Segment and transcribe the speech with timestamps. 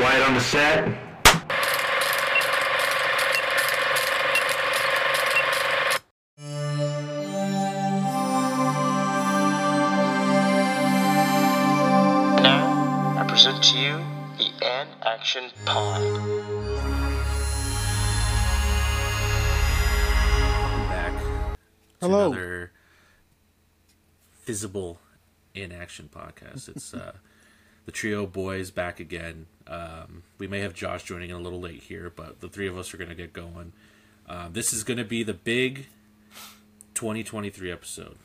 [0.00, 0.88] Quiet on the set.
[12.42, 13.96] Now, I present to you
[14.38, 16.00] the And Action Pod.
[20.60, 21.58] Welcome back to
[22.00, 22.26] Hello.
[22.32, 22.72] another
[24.44, 24.98] visible
[25.54, 26.68] in action podcast.
[26.68, 27.12] It's uh,
[27.86, 29.46] the trio boys back again.
[29.66, 32.76] Um, we may have Josh joining in a little late here, but the three of
[32.76, 33.72] us are going to get going.
[34.28, 35.86] Um, this is going to be the big
[36.94, 38.16] 2023 episode.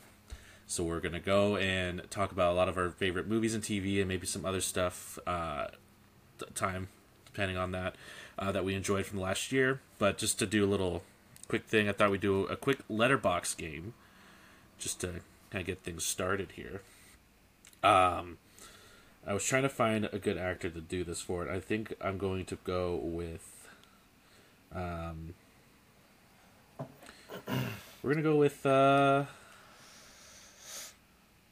[0.66, 3.62] So we're going to go and talk about a lot of our favorite movies and
[3.62, 5.18] TV and maybe some other stuff.
[5.26, 5.68] Uh,
[6.54, 6.88] time
[7.24, 7.94] depending on that
[8.38, 9.80] uh, that we enjoyed from last year.
[9.98, 11.02] But just to do a little
[11.48, 13.94] quick thing, I thought we'd do a quick letterbox game
[14.78, 15.20] just to
[15.50, 16.82] kind of get things started here.
[17.82, 18.38] Um,
[19.26, 21.50] I was trying to find a good actor to do this for it.
[21.50, 23.68] I think I'm going to go with.
[24.72, 25.34] Um,
[28.02, 28.64] we're gonna go with.
[28.64, 29.24] Uh,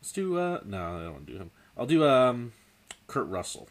[0.00, 0.38] let's do.
[0.38, 1.50] Uh, no, I don't want to do him.
[1.76, 2.52] I'll do um,
[3.08, 3.68] Kurt Russell.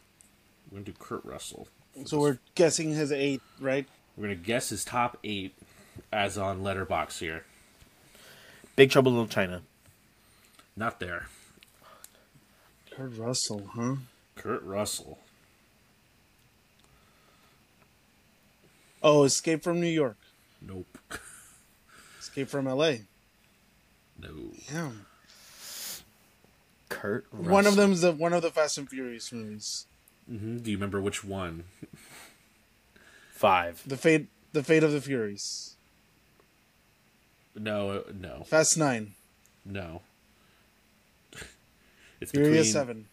[0.69, 1.69] We're gonna do Kurt Russell.
[2.05, 3.87] So we're guessing his eight, right?
[4.17, 5.55] We're gonna guess his top eight
[6.11, 7.45] as on letterbox here.
[8.75, 9.61] Big Trouble in Little China.
[10.75, 11.27] Not there.
[12.95, 13.95] Kurt Russell, huh?
[14.35, 15.17] Kurt Russell.
[19.01, 20.17] Oh, Escape from New York.
[20.61, 20.97] Nope.
[22.19, 23.01] Escape from L.A.
[24.21, 24.29] No.
[24.71, 24.91] Yeah.
[26.89, 27.25] Kurt.
[27.33, 27.71] One of Russell.
[27.75, 29.85] them's the one of the Fast and Furious movies.
[30.27, 31.65] hmm Do you remember which one?
[33.31, 33.83] Five.
[33.85, 35.75] The fate, the fate of the Furies.
[37.55, 39.13] No, uh, no, Fast Nine.
[39.65, 40.01] no.
[42.23, 43.05] It's Furious between- Seven.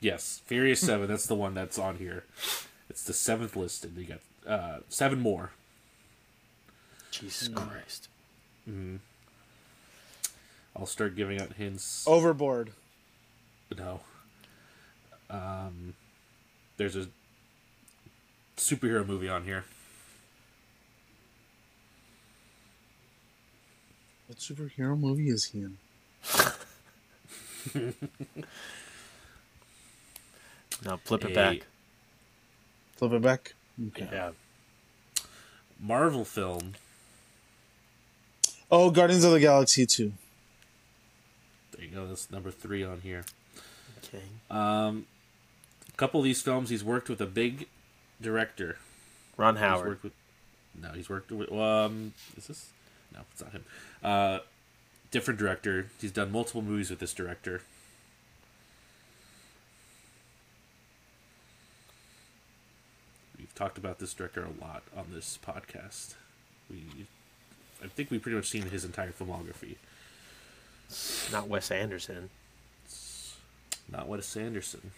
[0.00, 1.08] Yes, Furious Seven.
[1.08, 2.24] That's the one that's on here.
[2.88, 3.94] It's the seventh listed.
[3.96, 4.20] You got
[4.50, 5.50] uh, seven more.
[7.10, 7.54] Jesus Hmm.
[7.54, 8.08] Christ.
[10.76, 12.04] I'll start giving out hints.
[12.06, 12.70] Overboard.
[13.76, 14.00] No.
[15.30, 15.94] Um,
[16.76, 17.06] there's a
[18.56, 19.64] superhero movie on here.
[24.26, 25.78] What superhero movie is he in?
[30.84, 31.66] Now flip it A back.
[32.96, 33.54] Flip it back.
[33.88, 34.08] Okay.
[34.10, 34.30] Yeah.
[35.80, 36.74] Marvel film.
[38.70, 40.12] Oh, Guardians of the Galaxy Two.
[41.72, 42.06] There you go.
[42.06, 43.24] That's number three on here.
[44.04, 44.22] Okay.
[44.50, 45.06] Um,
[45.88, 47.66] a couple of these films, he's worked with a big
[48.20, 48.76] director.
[49.36, 49.88] Ron He's Howard.
[49.88, 50.12] worked with.
[50.80, 51.50] No, he's worked with.
[51.52, 52.70] Um, is this?
[53.12, 53.64] No, it's not him.
[54.02, 54.38] Uh,
[55.14, 55.86] different director.
[56.00, 57.60] He's done multiple movies with this director.
[63.38, 66.14] We've talked about this director a lot on this podcast.
[66.68, 67.06] We,
[67.82, 69.76] I think we've pretty much seen his entire filmography.
[71.30, 72.30] Not Wes Anderson.
[73.90, 74.90] Not Wes Anderson.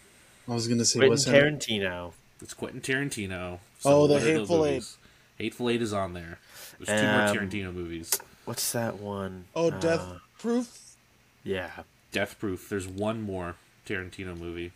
[0.47, 2.13] I was gonna say Quentin what's Tarantino.
[2.41, 3.59] It's Quentin Tarantino.
[3.85, 4.69] Oh, the what are those Hateful Eight.
[4.71, 4.97] movies?
[5.37, 6.39] Hateful Eight is on there.
[6.79, 8.11] There's two more Um, Tarantino movies.
[8.47, 9.43] What's that one?
[9.53, 10.05] Oh, Uh, Death
[10.39, 10.95] Proof.
[11.43, 11.69] Yeah.
[12.13, 12.69] Death Proof.
[12.69, 14.71] There's one more Tarantino movie,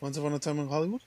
[0.00, 1.00] Once Upon a Time in Hollywood.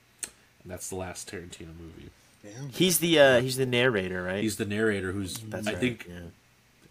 [0.62, 2.10] and that's the last Tarantino movie.
[2.42, 2.70] Damn.
[2.70, 4.42] He's the uh he's the narrator, right?
[4.42, 5.38] He's the narrator who's.
[5.38, 6.06] That's I right, think.
[6.08, 6.18] yeah.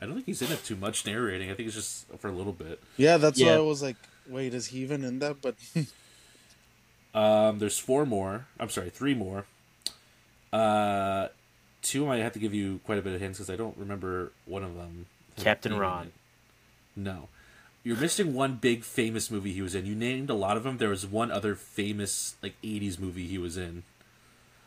[0.01, 1.49] I don't think he's in it too much narrating.
[1.51, 2.81] I think it's just for a little bit.
[2.97, 3.55] Yeah, that's why Yeah.
[3.55, 3.95] I was like,
[4.27, 5.41] wait, is he even in that?
[5.41, 5.55] But
[7.13, 8.45] Um, there's four more.
[8.59, 9.45] I'm sorry, three more.
[10.51, 11.27] Uh,
[11.85, 14.31] two I have to give you quite a bit of hints because I don't remember
[14.45, 15.05] one of them.
[15.37, 16.07] Captain Ron.
[16.07, 16.13] it.
[16.97, 17.27] No,
[17.83, 19.85] you're missing one big famous movie he was in.
[19.85, 20.77] You named a lot of them.
[20.77, 23.83] There was one other famous like '80s movie he was in.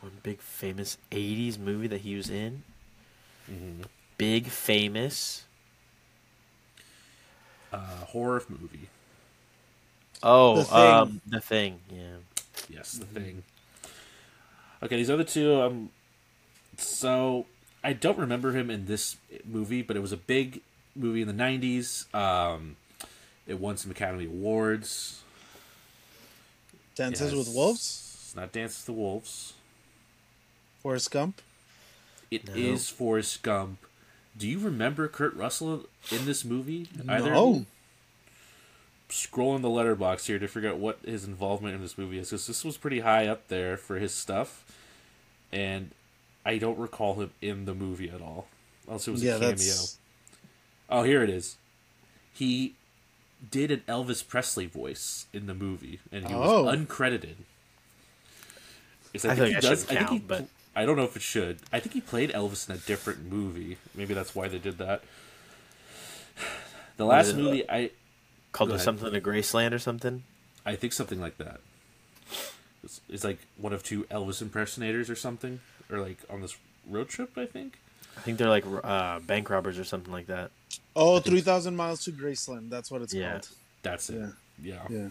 [0.01, 2.63] One big famous '80s movie that he was in.
[3.51, 3.83] Mm-hmm.
[4.19, 5.45] Big famous.
[7.73, 8.89] Uh, horror movie.
[10.23, 10.77] Oh, The Thing.
[10.93, 11.81] um, the thing.
[11.91, 12.17] Yeah.
[12.69, 13.43] Yes, the thing.
[14.83, 15.61] Okay, these other two.
[15.61, 15.91] Um,
[16.79, 17.47] so
[17.85, 20.63] I don't remember him in this movie, but it was a big
[20.97, 22.13] movie in the '90s.
[22.15, 22.77] Um,
[23.47, 25.23] it won some Academy Awards.
[26.95, 27.47] Dances Yes.
[27.47, 28.21] with Wolves.
[28.25, 29.53] It's not Dances with the Wolves.
[30.83, 31.41] Forrest Gump.
[32.31, 32.97] It is No.
[32.97, 33.79] Forrest Gump.
[34.37, 36.89] Do you remember Kurt Russell in this movie?
[37.09, 37.55] Either of No.
[37.55, 37.67] you?
[39.09, 42.47] Scrolling the letterbox here to figure out what his involvement in this movie is, because
[42.47, 44.65] this was pretty high up there for his stuff,
[45.51, 45.93] and
[46.49, 48.47] I don't recall him in the movie at all,
[48.87, 49.55] unless it was yeah, a cameo.
[49.57, 49.99] that's
[50.89, 51.57] Oh, here it is.
[52.33, 52.75] He
[53.51, 56.65] did an Elvis Presley voice in the movie, and he Oh.
[56.65, 57.35] was uncredited.
[59.13, 59.81] Is I I, feel think he does.
[59.83, 60.27] shouldn't I think he.
[60.27, 60.47] but-
[60.77, 61.59] I don't know if it should.
[61.73, 63.79] I think he played Elvis in a different movie.
[63.97, 65.03] Maybe that's why they did that.
[66.97, 67.41] The last is it?
[67.41, 67.91] Uh, movie, I
[68.53, 68.85] Called it ahead.
[68.85, 70.23] something to Graceland or something.
[70.65, 71.61] I think something like that.
[72.85, 75.61] It's, it's like one of two Elvis impersonators or something,
[75.91, 76.57] or like on this
[76.89, 77.37] road trip.
[77.37, 77.79] I think.
[78.17, 80.51] I think they're like uh, bank robbers or something like that.
[80.97, 82.69] Oh, 3,000 miles to Graceland.
[82.69, 83.31] That's what it's Yeah.
[83.33, 83.49] called.
[83.83, 84.17] That's it.
[84.61, 84.75] Yeah.
[84.91, 84.97] yeah.
[84.99, 85.09] Yeah.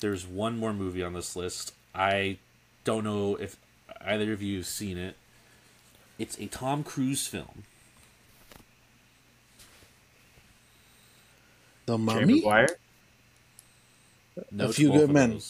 [0.00, 1.72] There's one more movie on this list.
[1.94, 2.36] I
[2.84, 3.56] don't know if
[4.02, 5.16] either of you have seen it.
[6.18, 7.62] It's a Tom Cruise film.
[11.86, 12.34] The Jerry Mummy?
[12.36, 12.68] Maguire.
[14.52, 15.40] No, A Few Good of Men.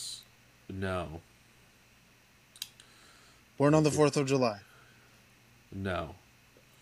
[0.70, 1.20] No,
[3.58, 4.60] Born on the 4th of July.
[5.72, 6.14] no.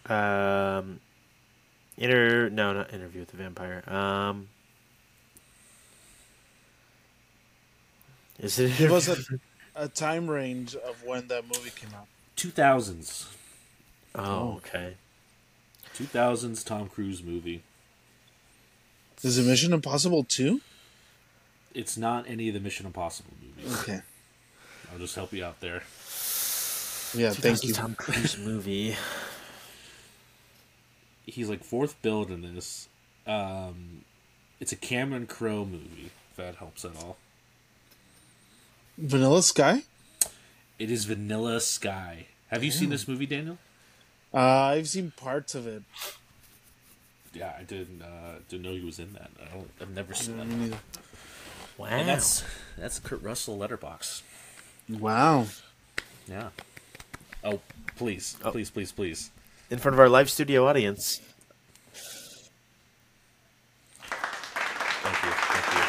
[0.08, 1.00] Um,
[1.96, 3.82] inter no, not interview with the vampire.
[3.92, 4.46] Um,
[8.38, 8.76] is it?
[8.78, 9.16] Give us a,
[9.74, 12.06] a time range of when that movie came out.
[12.36, 13.26] 2000s.
[14.14, 14.94] oh, okay.
[15.96, 17.64] 2000s Tom Cruise movie.
[19.22, 20.60] Is it Mission Impossible 2?
[21.74, 23.80] It's not any of the Mission Impossible movies.
[23.80, 24.02] Okay.
[24.92, 25.82] I'll just help you out there.
[27.16, 27.72] Yeah, thank you.
[27.72, 28.96] Tom Cruise movie.
[31.26, 32.88] He's like fourth billed in this.
[33.26, 34.02] Um,
[34.60, 37.16] it's a Cameron Crowe movie, if that helps at all.
[38.96, 39.82] Vanilla Sky?
[40.78, 42.26] It is Vanilla Sky.
[42.48, 43.58] Have you seen this movie, Daniel?
[44.32, 45.82] Uh, I've seen parts of it.
[47.34, 49.30] Yeah, I didn't uh, didn't know he was in that.
[49.42, 49.70] I don't.
[49.80, 50.56] I've never seen Me that.
[50.56, 50.78] neither.
[51.76, 51.86] Wow.
[51.88, 52.44] And that's
[52.78, 54.22] that's Kurt Russell letterbox.
[54.88, 55.46] Wow.
[56.28, 56.48] Yeah.
[57.46, 57.60] Oh,
[57.94, 58.50] please, Oh.
[58.50, 59.30] please, please, please.
[59.70, 61.20] in front of our live studio audience.
[64.02, 65.82] Thank you, thank you.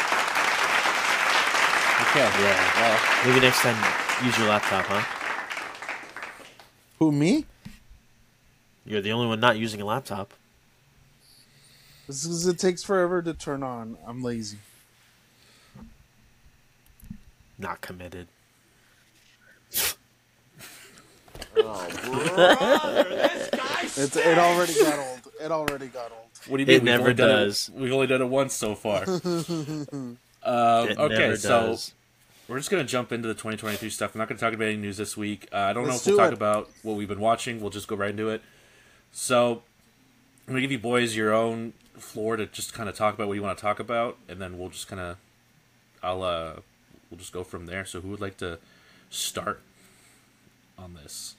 [2.06, 2.44] Okay.
[2.44, 2.74] Yeah.
[2.80, 5.04] Well, Maybe next time use your laptop, huh?
[7.00, 7.46] Who, me?
[8.86, 10.34] You're the only one not using a laptop.
[12.08, 13.98] This is, it takes forever to turn on.
[14.08, 14.60] I'm lazy.
[17.60, 18.28] Not committed.
[24.00, 25.20] It's, it already got old.
[25.42, 26.30] It already got old.
[26.48, 26.76] what do you It mean?
[26.76, 27.70] We've never only does.
[27.70, 29.04] It, we've only done it once so far.
[29.08, 31.94] um, It okay, never so does.
[32.48, 34.14] we're just gonna jump into the 2023 stuff.
[34.14, 35.48] I'm not gonna talk about any news this week.
[35.52, 36.38] Uh, I don't Let's know if we'll talk it.
[36.38, 37.60] about what we've been watching.
[37.60, 38.42] We'll just go right into it.
[39.12, 39.64] So
[40.48, 43.34] I'm gonna give you boys your own floor to just kind of talk about what
[43.34, 45.18] you want to talk about, and then we'll just kind of,
[46.04, 46.54] I'll uh,
[47.10, 47.84] we'll just go from there.
[47.86, 48.60] So who would like to
[49.10, 49.62] start
[50.78, 51.34] on this?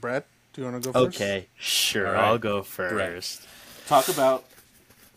[0.00, 1.16] Brett, do you want to go first?
[1.20, 2.06] Okay, sure.
[2.06, 2.24] All right.
[2.24, 3.46] I'll go first.
[3.86, 4.44] Talk about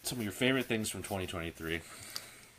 [0.04, 1.82] some of your favorite things from 2023.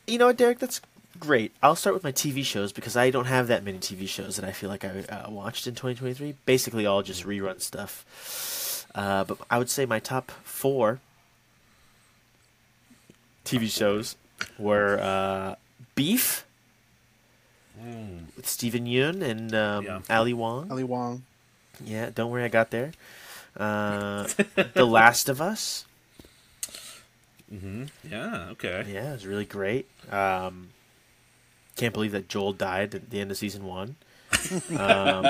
[0.06, 0.58] You know what, Derek?
[0.58, 0.80] That's
[1.18, 1.52] great.
[1.62, 4.44] I'll start with my TV shows because I don't have that many TV shows that
[4.44, 6.34] I feel like I uh, watched in 2023.
[6.44, 8.86] Basically, all just rerun stuff.
[8.94, 11.00] Uh, but I would say my top four
[13.44, 14.16] TV shows
[14.58, 15.54] were uh,
[15.94, 16.44] Beef
[18.36, 20.00] with Steven Yeun and um, Yeah.
[20.10, 20.70] Ali Wong.
[20.70, 21.24] Ali Wong.
[21.84, 22.92] Yeah, don't worry, I got there.
[23.56, 24.26] Uh,
[24.74, 25.86] the Last of Us.
[27.52, 27.84] Mm-hmm.
[28.10, 28.48] Yeah.
[28.52, 28.86] Okay.
[28.88, 29.86] Yeah, it was really great.
[30.10, 30.70] Um,
[31.76, 33.96] can't believe that Joel died at the end of season one.
[34.70, 35.24] Um,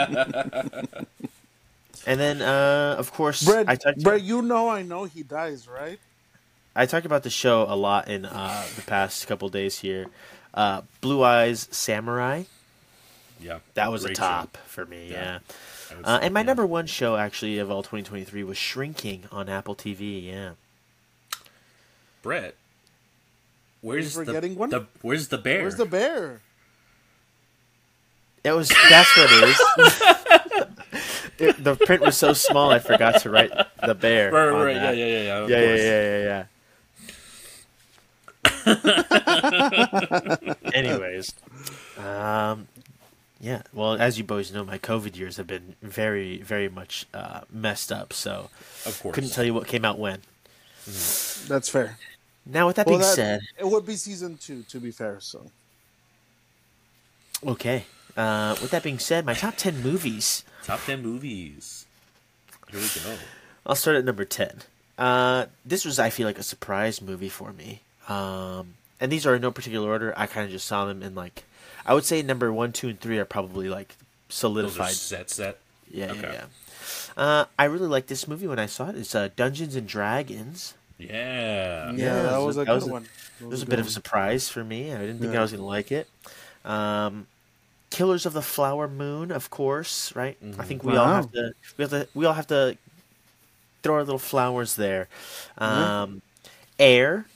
[2.07, 4.03] and then, uh, of course, Brett, I talked.
[4.03, 5.99] Brett, you know I know he dies, right?
[6.75, 10.07] I talked about the show a lot in uh, the past couple days here.
[10.55, 12.45] Uh, Blue Eyes Samurai.
[13.41, 13.59] Yeah.
[13.75, 14.27] That was Great a show.
[14.27, 15.11] top for me.
[15.11, 15.23] Yeah.
[15.23, 15.39] Yeah.
[15.93, 16.47] I would Uh, and my yeah.
[16.47, 20.27] number one show actually of all 2023 was Shrinking on Apple TV.
[20.27, 20.53] Yeah.
[22.23, 22.55] Brett.
[23.81, 24.71] Where's the, forgetting one?
[24.71, 25.63] the where's the bear?
[25.63, 26.41] Where's the bear?
[28.45, 28.69] It was.
[28.89, 30.03] That's what it is.
[31.39, 33.51] It- the print was so small, I forgot to write
[33.85, 34.31] the bear.
[34.31, 34.97] Right, on right, yeah, that.
[34.97, 35.39] yeah, yeah, yeah.
[35.39, 36.45] of yeah, yeah, yeah,
[38.65, 40.57] yeah, yeah.
[40.75, 41.35] Anyways,
[41.99, 42.69] um,
[43.43, 43.63] yeah.
[43.75, 47.93] Well, as you boys know, my COVID years have been very, very much uh, messed
[47.93, 48.15] up.
[48.15, 48.49] So
[48.87, 49.15] Of course.
[49.15, 50.21] couldn't tell you what came out when.
[50.87, 51.99] That's fair.
[52.47, 55.19] Now, with that Well, being that, said, it would be season two, to be fair.
[55.21, 55.51] So
[57.47, 57.85] okay.
[58.17, 60.45] Uh, with that being said, my top ten movies.
[60.65, 61.87] Top ten movies.
[62.71, 63.17] Here we go.
[63.67, 64.63] I'll start at number 10.
[64.99, 67.83] Uh, this was, I feel like, a surprise movie for me.
[68.09, 70.13] Um, and these are in no particular order.
[70.17, 71.45] I kind of just saw them in, like,
[71.87, 74.93] I would say number 1, 2, and 3 are probably, like, Those are solidified.
[74.93, 75.59] set set.
[75.91, 76.21] Yeah, okay.
[76.23, 76.45] yeah, yeah.
[77.17, 78.97] Uh, I really liked this movie when I saw it.
[78.97, 80.75] It's uh, Dungeons and Dragons.
[80.99, 81.93] Yeah.
[81.93, 83.03] yeah, that was a that good was a- one.
[83.41, 84.93] That It was a good bit of a surprise for me.
[84.95, 85.41] I didn't think Yeah.
[85.41, 86.09] I was going to like it.
[86.65, 87.27] Um,
[87.91, 90.39] Killers of the Flower Moon, of course, right?
[90.59, 92.79] I think we all have to we have to we all have to
[93.83, 95.09] throw our little flowers there.
[95.59, 96.23] Um,
[96.79, 97.27] Air.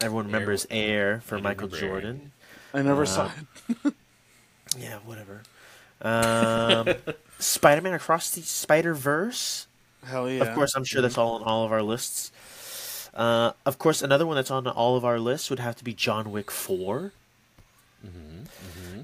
[0.00, 2.20] Everyone remembers Air for Michael Jordan.
[2.24, 2.30] Air.
[2.74, 2.86] Jordan.
[2.86, 3.30] I never Uh, saw
[3.84, 3.94] it.
[4.76, 5.42] Yeah, whatever.
[6.02, 6.88] Um,
[7.38, 9.68] Spider-Man Across the Spider-Verse.
[10.04, 10.42] Hell yeah.
[10.42, 12.32] Of course, I'm sure that's all on all of our lists.
[13.14, 15.94] Uh, of course, another one that's on all of our lists would have to be
[15.94, 17.12] John Wick 4.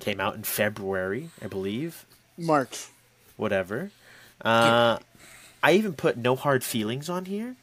[0.01, 2.05] Came out in February, I believe.
[2.37, 2.89] March.
[3.37, 3.91] Whatever.
[4.43, 4.99] Uh,
[5.63, 7.55] I even put No Hard Feelings on here.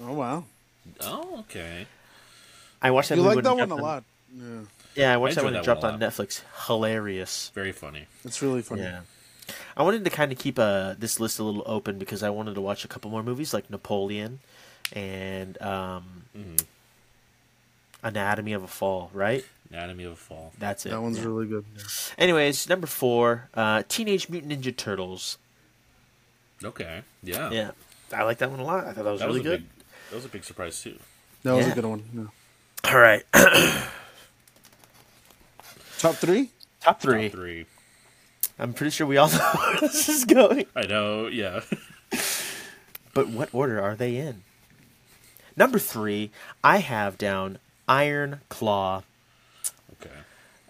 [0.00, 0.44] Oh wow.
[1.00, 1.86] Oh, okay.
[2.82, 4.04] I watched that You movie like that one a lot.
[4.36, 4.60] Yeah.
[4.94, 5.98] Yeah, I watched I that when it dropped on.
[5.98, 6.42] Netflix.
[6.66, 7.50] Hilarious.
[7.54, 8.06] Very funny.
[8.24, 8.82] It's really funny.
[8.82, 9.00] Yeah.
[9.76, 12.54] I wanted to kind of keep uh, this list a little open because I wanted
[12.54, 14.40] to watch a couple more movies like Napoleon
[14.92, 16.04] and um,
[16.36, 16.56] Mm-hmm.
[18.02, 19.44] Anatomy of a Fall, right?
[19.70, 20.52] Anatomy of a Fall.
[20.58, 20.90] That's it.
[20.90, 21.24] That one's yeah.
[21.24, 21.64] really good.
[22.18, 25.38] Anyways, number four, uh, Teenage Mutant Ninja Turtles.
[26.62, 27.00] Okay.
[27.22, 27.50] Yeah.
[27.50, 27.70] Yeah,
[28.12, 28.84] I like that one a lot.
[28.86, 29.60] I thought that was That really was good.
[29.60, 29.68] big.
[30.10, 30.98] That was a big surprise too.
[31.44, 31.72] That was Yeah.
[31.72, 32.30] a good one.
[32.84, 32.90] Yeah.
[32.92, 33.22] All right,
[35.98, 36.50] Top three?
[36.80, 37.28] top three.
[37.28, 37.66] Top three.
[38.58, 40.66] I'm pretty sure we all know where this is going.
[40.76, 41.26] I know.
[41.26, 41.60] Yeah.
[43.14, 44.42] But what order are they in?
[45.56, 46.30] Number three,
[46.62, 47.58] I have down
[47.88, 49.02] Iron Claw.
[50.00, 50.10] okay.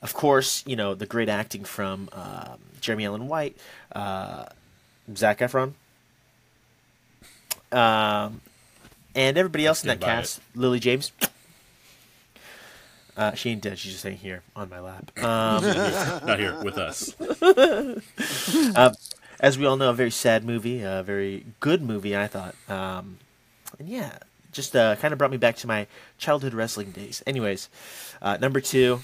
[0.02, 3.56] Of course, you know the great acting from um, Jeremy Allen White,
[3.92, 4.44] uh,
[5.16, 5.72] Zac Efron,
[7.72, 8.40] um,
[9.14, 10.40] and everybody else in that stand by cast.
[10.54, 11.12] Lily James.
[13.16, 13.78] Uh, she ain't dead.
[13.78, 15.10] She's just staying here on my lap.
[15.22, 15.62] Um,
[16.26, 17.14] Not here with us.
[19.40, 22.56] as we all know, a very sad movie, a very good movie, I thought.
[22.68, 23.18] Um,
[23.78, 24.18] and yeah,
[24.50, 25.86] just uh, kind of brought me back to my
[26.18, 27.22] childhood wrestling days.
[27.26, 27.68] Anyways,
[28.20, 29.00] uh, number two.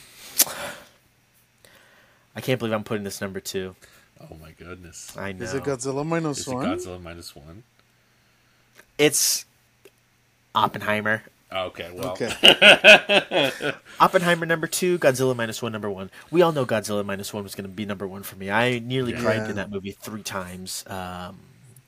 [2.34, 3.76] I can't believe I'm putting this number two.
[4.20, 5.16] Oh my goodness.
[5.16, 5.44] I know.
[5.44, 6.66] Is it Godzilla minus Is it one?
[6.66, 7.64] Godzilla minus one?
[8.98, 9.44] It's
[10.54, 11.22] Oppenheimer.
[11.52, 11.90] Okay.
[11.92, 12.12] Well.
[12.20, 13.52] Okay.
[14.00, 16.10] Oppenheimer number two, Godzilla minus one number one.
[16.30, 18.50] We all know Godzilla minus one was going to be number one for me.
[18.50, 19.20] I nearly Yeah.
[19.20, 20.84] cried in that movie three times.
[20.86, 21.40] Um,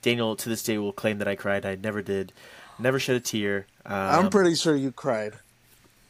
[0.03, 1.65] Daniel to this day will claim that I cried.
[1.65, 2.33] I never did.
[2.79, 3.67] Never shed a tear.
[3.87, 5.35] Um, I'm pretty sure you cried.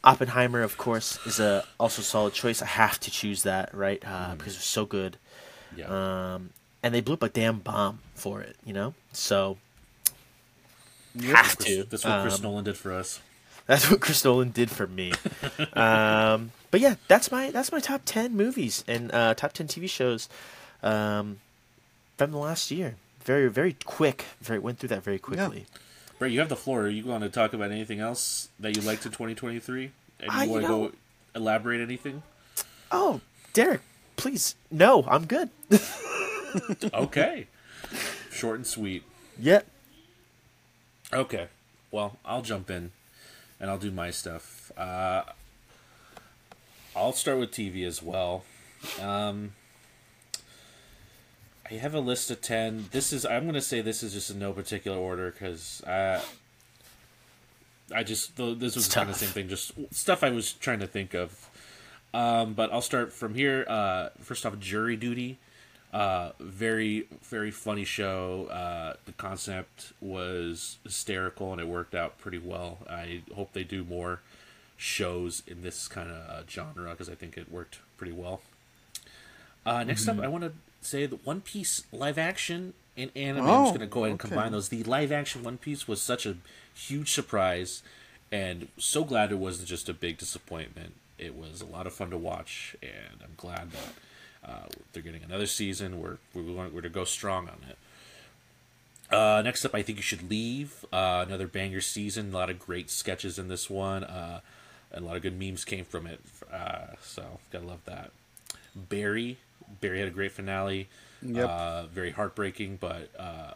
[0.03, 2.61] Oppenheimer, of course, is a also solid choice.
[2.61, 4.03] I have to choose that, right?
[4.05, 5.17] Uh, Because it's so good.
[5.75, 5.85] Yeah.
[6.33, 6.49] Um,
[6.81, 8.95] and they blew up a damn bomb for it, you know.
[9.13, 9.57] So
[11.15, 11.35] Yep.
[11.35, 11.83] have to.
[11.83, 13.19] That's what Chris Um, Nolan did for us.
[13.65, 15.13] That's what Chris Nolan did for me.
[15.73, 19.89] um, but yeah, that's my that's my top ten movies and uh, top ten TV
[19.89, 20.27] shows
[20.81, 21.39] um,
[22.17, 22.95] from the last year.
[23.23, 24.25] Very very quick.
[24.41, 25.65] Very went through that very quickly.
[26.19, 26.81] Brett, you have the floor.
[26.83, 29.91] Are you going to talk about anything else that you liked in 2023?
[30.19, 30.93] And you you want to know- go
[31.35, 32.21] elaborate anything?
[32.91, 33.21] Oh,
[33.53, 33.81] Derek,
[34.15, 34.55] please.
[34.69, 35.49] No, I'm good.
[36.93, 37.47] Okay.
[38.31, 39.03] Short and sweet.
[39.39, 39.61] yeah.
[41.11, 41.47] Okay.
[41.89, 42.91] Well, I'll jump in
[43.59, 44.71] and I'll do my stuff.
[44.77, 45.23] Uh,
[46.95, 48.43] I'll start with TV as well.
[49.01, 49.53] Um,
[51.69, 52.89] I have a list of 10.
[52.91, 56.21] This is, I'm going to say this is just in no particular order because I,
[57.93, 60.79] I just, th- this was kind of the same thing, just stuff I was trying
[60.79, 61.49] to think of.
[62.13, 63.65] Um, but I'll start from here.
[63.67, 65.39] Uh, first off, Jury Duty.
[65.93, 68.47] Uh, very, very funny show.
[68.47, 72.79] Uh, the concept was hysterical and it worked out pretty well.
[72.89, 74.19] I hope they do more
[74.75, 78.41] shows in this kind of uh, genre because I think it worked pretty well.
[79.65, 83.43] Uh, next up, I want to say the One Piece live action and anime.
[83.45, 84.29] I'm Oh, just going to go ahead and okay.
[84.29, 84.69] combine those.
[84.69, 86.37] The live action One Piece was such a
[86.73, 87.83] huge surprise,
[88.31, 90.93] and so glad it wasn't just a big disappointment.
[91.19, 93.93] It was a lot of fun to watch, and I'm glad that
[94.45, 96.01] uh, they're getting another season.
[96.01, 97.77] We're we're, going, we're to go strong on it.
[99.13, 100.85] Uh, next up, I think you should leave.
[100.91, 102.33] Uh, another banger season.
[102.33, 104.03] A lot of great sketches in this one.
[104.03, 104.41] Uh,
[104.91, 106.19] and a lot of good memes came from it.
[106.51, 108.11] Uh, so gotta love that.
[108.75, 109.37] Barry.
[109.81, 110.87] Barry had a great finale.
[111.21, 111.49] Yep.
[111.49, 113.53] Uh, very heartbreaking, but uh,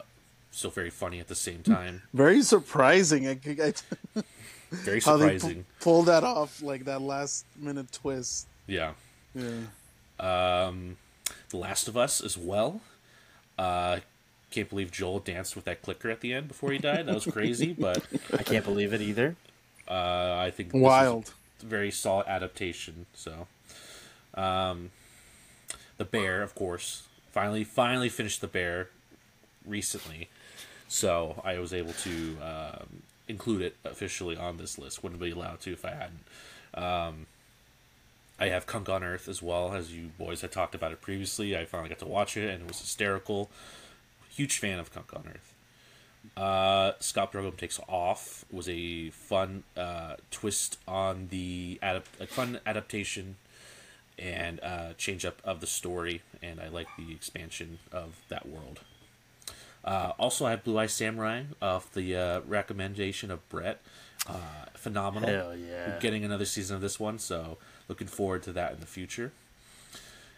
[0.51, 2.03] still very funny at the same time.
[2.13, 3.27] Very surprising.
[3.27, 3.73] I, I,
[4.71, 5.65] Very how they surprising.
[5.81, 8.47] pulled that off, like that last minute twist.
[8.67, 8.93] Yeah.
[9.35, 9.51] Yeah.
[10.19, 10.97] Um,
[11.49, 12.81] The Last of Us as well.
[13.57, 13.99] Uh,
[14.51, 17.05] can't believe Joel danced with that clicker at the end before he died.
[17.07, 19.35] That was crazy, but I can't believe it either.
[19.87, 21.33] uh, I think this is Wild.
[21.61, 23.05] a very solid adaptation.
[23.13, 23.47] So,
[24.35, 24.91] um,
[25.97, 28.89] the Bear, of course, finally finally finished the Bear
[29.65, 30.29] recently,
[30.87, 35.03] so I was able to um, include it officially on this list.
[35.03, 36.23] Wouldn't be allowed to if I hadn't.
[36.73, 37.25] Um,
[38.39, 41.57] I have Cunk on Earth as well, as you boys had talked about it previously.
[41.57, 43.49] I finally got to watch it, and it was hysterical.
[44.29, 45.53] Huge fan of Cunk on Earth.
[46.35, 52.59] Uh, Scott Pilgrim Takes Off was a fun uh, twist on the adapt- a fun
[52.65, 53.37] adaptation
[54.19, 58.81] and uh, change up of the story, and I like the expansion of that world.
[59.83, 63.81] Uh, also, I have Blue Eye Samurai off the uh, recommendation of Brett.
[64.27, 64.33] Uh,
[64.73, 65.29] phenomenal.
[65.29, 65.87] Hell yeah.
[65.93, 69.31] We're getting another season of this one, so looking forward to that in the future.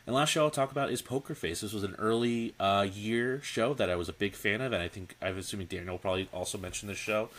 [0.06, 1.62] And last show I'll talk about is Poker Face.
[1.62, 4.82] This was an early uh, year show that I was a big fan of, and
[4.82, 7.29] I think I'm assuming Daniel will probably also mentioned this show.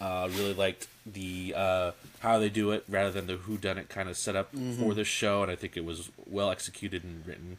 [0.00, 3.88] Uh, really liked the uh, how they do it rather than the who done it
[3.88, 7.58] kind of setup for this show, and I think it was well executed and written.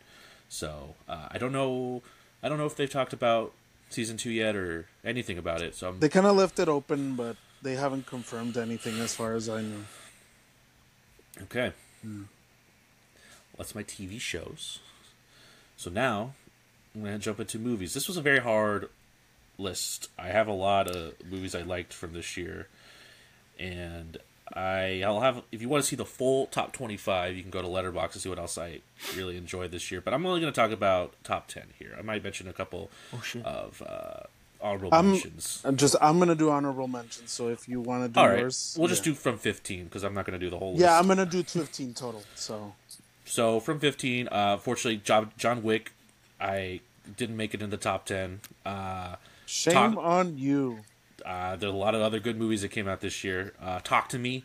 [0.49, 2.01] So uh, I don't know,
[2.41, 3.51] I don't know if they've talked about
[3.89, 5.75] season two yet or anything about it.
[5.75, 9.33] So I'm They kind of left it open, but they haven't confirmed anything as far
[9.33, 9.83] as I know.
[11.43, 11.73] Okay.
[13.57, 14.79] That's my TV shows.
[15.77, 16.33] So now
[16.95, 17.93] I'm gonna jump into movies.
[17.93, 18.89] This was a very hard
[19.57, 20.09] list.
[20.17, 22.67] I have a lot of movies I liked from this year,
[23.59, 24.17] and
[24.53, 27.61] I I'll have if you want to see the full top 25, you can go
[27.61, 28.79] to Letterbox and see what else I
[29.15, 30.01] really enjoyed this year.
[30.01, 31.95] But I'm only gonna talk about top 10 here.
[31.97, 34.23] I might mention a couple Oh, of uh,
[34.61, 35.61] honorable I'm- mentions.
[35.63, 37.31] I'm just I'm gonna do honorable mentions.
[37.31, 40.03] So if you want to do All right, yours, we'll just do from 15 because
[40.03, 40.81] I'm not gonna do the whole list.
[40.81, 42.23] Yeah, I'm gonna do 15 total.
[42.35, 42.73] So
[43.25, 45.93] So from 15, uh, fortunately, John, John Wick,
[46.41, 46.79] I
[47.15, 48.41] didn't make it in the top 10.
[48.65, 50.79] Uh, shame Talk- on you.
[51.25, 53.53] uh, there are a lot of other good movies that came out this year.
[53.61, 54.43] Uh, Talk to Me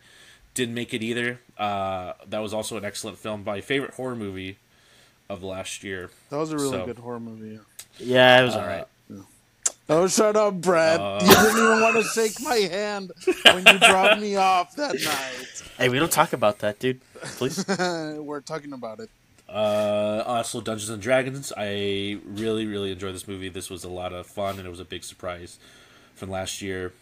[0.54, 1.40] didn't make it either.
[1.58, 3.42] Uh, that was also an excellent film.
[3.44, 4.58] My favorite horror movie
[5.30, 6.10] of last year.
[6.28, 7.54] That was a really So- good horror movie.
[7.54, 7.60] Yeah.
[7.98, 8.86] Yeah, it was Uh, alright.
[9.88, 11.22] Oh, shut up, Brad.
[11.22, 13.12] you didn't even want to shake my hand
[13.44, 15.62] when you dropped me off that night.
[15.76, 17.00] Hey, we don't talk about that, dude.
[17.22, 17.64] Please.
[17.78, 19.10] We're talking about it.
[19.46, 21.52] Uh, also, Dungeons and Dragons.
[21.54, 23.50] I really, really enjoyed this movie.
[23.50, 25.58] This was a lot of fun, and it was a big surprise
[26.14, 26.92] from last year.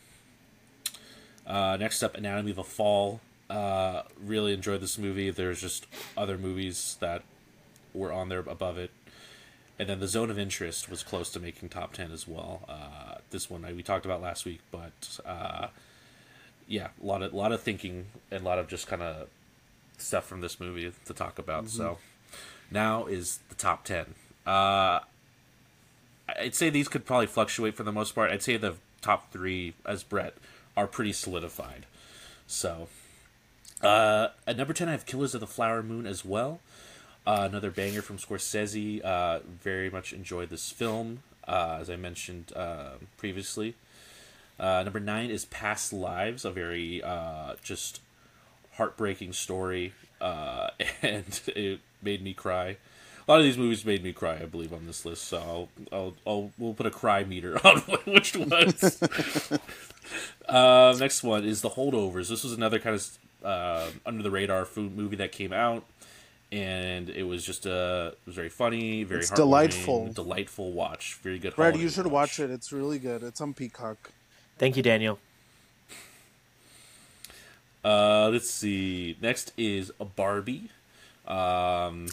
[1.47, 3.21] Uh, next up, Anatomy of a Fall.
[3.49, 5.31] Uh, really enjoyed this movie.
[5.31, 7.23] There's just other movies that
[7.95, 8.91] were on there above it.
[9.83, 12.63] And then The Zone of Interest was close to making top 10 as well.
[12.69, 15.67] Uh, this one I, we talked about last week, but uh,
[16.69, 19.27] yeah, a lot of, lot of thinking and a lot of just kind of
[19.99, 21.69] stuff from this movie to talk about.
[21.69, 21.99] So
[22.71, 24.15] now is the top 10.
[24.47, 25.01] Uh,
[26.29, 28.31] I'd say these could probably fluctuate for the most part.
[28.31, 30.37] I'd say the top three, as Brett,
[30.77, 31.87] are pretty solidified.
[32.47, 32.87] So,
[33.83, 36.61] uh, at number 10, I have Killers of the Flower Moon as well.
[37.25, 39.05] Uh, another banger from Scorsese.
[39.05, 43.75] Uh, very much enjoyed this film, uh, as I mentioned uh, previously.
[44.59, 48.01] Uh, number nine is Past Lives, a very uh, just
[48.73, 52.77] heartbreaking story, and it made me cry.
[53.27, 55.25] A lot of these movies made me cry, I believe, on this list.
[55.25, 59.01] So I'll, I'll, I'll we'll put a cry meter on which ones.
[60.99, 62.29] next one is The Holdovers.
[62.29, 65.85] This was another kind of under the radar food movie that came out,
[66.53, 70.13] and it was just a it was very funny, very It's delightful.
[70.13, 71.19] delightful watch.
[71.23, 71.57] Very good.
[71.57, 72.51] Brad, you should watch it.
[72.51, 73.23] It's really good.
[73.23, 74.11] It's on Peacock.
[74.59, 75.19] Thank you, Daniel.
[77.85, 79.17] Uh, let's see.
[79.21, 80.69] Next is a Barbie.
[81.27, 82.07] Um,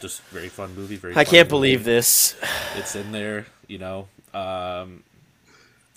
[0.00, 0.96] just very fun movie.
[0.96, 1.12] Very.
[1.12, 1.50] I fun can't movie.
[1.50, 2.36] believe this.
[2.76, 3.46] it's in there.
[3.66, 4.08] You know.
[4.32, 5.02] Um,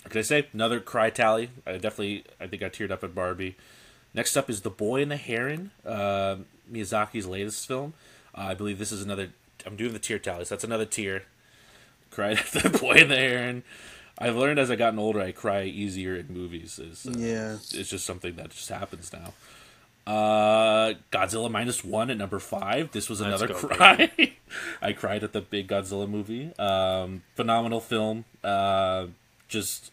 [0.02, 0.48] what can I say?
[0.52, 1.50] Another cry tally.
[1.66, 2.24] I definitely.
[2.40, 3.56] I think I teared up at Barbie.
[4.12, 5.70] Next up is The Boy and the Heron.
[5.86, 6.36] Uh,
[6.72, 7.94] Miyazaki's latest film.
[8.34, 9.30] Uh, I believe this is another.
[9.66, 10.48] I'm doing the tear tallies.
[10.48, 11.22] That's another tear.
[12.10, 13.62] Cried at The Boy and the Heron.
[14.20, 16.78] I've learned as I've gotten older, I cry easier in movies.
[16.78, 17.52] Is uh, Yeah.
[17.54, 19.32] it's just something that just happens now.
[20.06, 22.90] Uh, Godzilla minus one at number five.
[22.92, 24.10] This was Let's another go, cry.
[24.82, 26.50] I cried at the big Godzilla movie.
[26.58, 28.24] Um, phenomenal film.
[28.42, 29.06] Uh,
[29.48, 29.92] just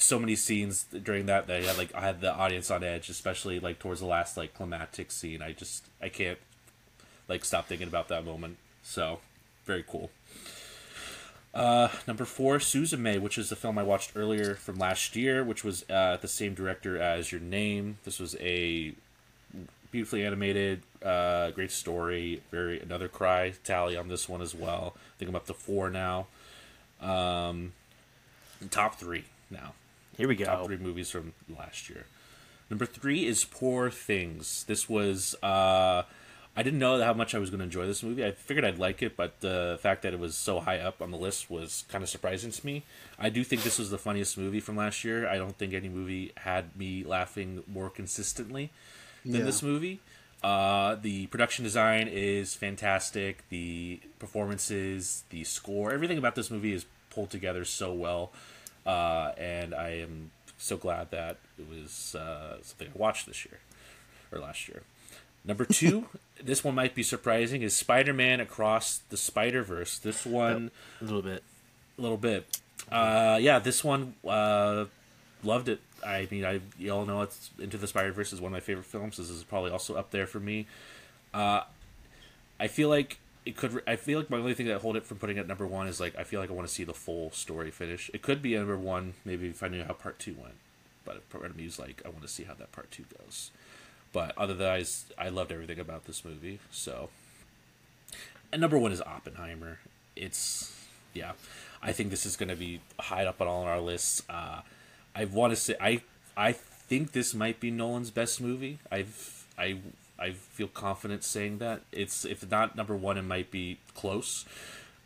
[0.00, 3.08] so many scenes during that that I had like I had the audience on edge,
[3.08, 5.42] especially like towards the last like climactic scene.
[5.42, 6.38] I just I can't
[7.28, 8.56] like stop thinking about that moment.
[8.82, 9.20] So
[9.64, 10.10] very cool.
[11.52, 15.64] Uh, number four, Suzume, which is a film I watched earlier from last year, which
[15.64, 17.98] was uh, the same director as Your Name.
[18.04, 18.94] This was a
[19.90, 22.42] beautifully animated, uh, great story.
[22.52, 24.94] Very another cry tally on this one as well.
[24.96, 26.28] I think I'm up to four now.
[27.00, 27.72] Um,
[28.70, 29.72] top three now.
[30.20, 30.44] Here we go.
[30.44, 32.04] Top three movies from last year.
[32.68, 34.64] Number three is Poor Things.
[34.64, 36.02] This was uh,
[36.56, 38.22] I didn't know how much I was going to enjoy this movie.
[38.24, 41.10] I figured I'd like it, but the fact that it was so high up on
[41.10, 42.82] the list was kind of surprising to me.
[43.18, 45.26] I do think this was the funniest movie from last year.
[45.26, 48.70] I don't think any movie had me laughing more consistently.
[49.24, 49.44] than Yeah.
[49.46, 50.00] this movie.
[50.42, 53.48] Uh, the production design is fantastic.
[53.50, 58.32] The performances, the score, everything about this movie is pulled together so well.
[58.86, 63.58] Uh, and I am so glad that it was uh, something I watched this year
[64.32, 64.82] or last year.
[65.44, 66.06] Number two,
[66.42, 69.98] this one might be surprising, is Spider Man Across the Spider Verse.
[69.98, 71.42] This one A little bit.
[71.98, 72.58] a little bit.
[72.90, 74.86] Uh, yeah, this one uh,
[75.44, 75.80] loved it.
[76.04, 78.60] I mean, I you all know it's Into the Spider Verse is one of my
[78.60, 79.18] favorite films.
[79.18, 80.66] This is probably also up there for me.
[81.32, 81.60] Uh,
[82.58, 83.82] I feel like it could.
[83.86, 85.86] I feel like my only thing that hold it from putting it at number one
[85.86, 88.10] is like I feel like I want to see the full story finish.
[88.12, 90.56] It could be number one, maybe if I knew how part two went.
[91.04, 93.50] But part of me is like I want to see how that part two goes.
[94.12, 96.58] But otherwise, I loved everything about this movie.
[96.70, 97.10] So,
[98.52, 99.78] and number one is Oppenheimer.
[100.16, 100.76] It's
[101.14, 101.32] yeah,
[101.82, 104.22] I think this is going to be high up on all our lists.
[104.28, 104.60] Uh,
[105.14, 106.02] I want to say I
[106.36, 108.80] I think this might be Nolan's best movie.
[108.90, 109.78] I've I
[110.20, 114.44] I feel confident saying that it's if not number one, it might be close.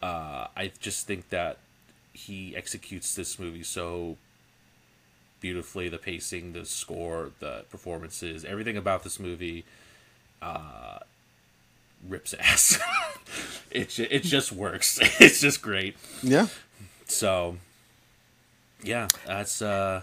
[0.03, 1.59] Uh, I just think that
[2.13, 4.17] he executes this movie so
[5.41, 5.89] beautifully.
[5.89, 9.65] The pacing, the score, the performances, everything about this movie
[10.43, 10.99] uh,
[12.09, 12.79] rips ass.
[13.71, 14.99] it it just works.
[15.21, 15.97] It's just great.
[16.23, 16.49] Yeah.
[17.07, 17.59] So,
[18.83, 20.03] yeah, that's uh,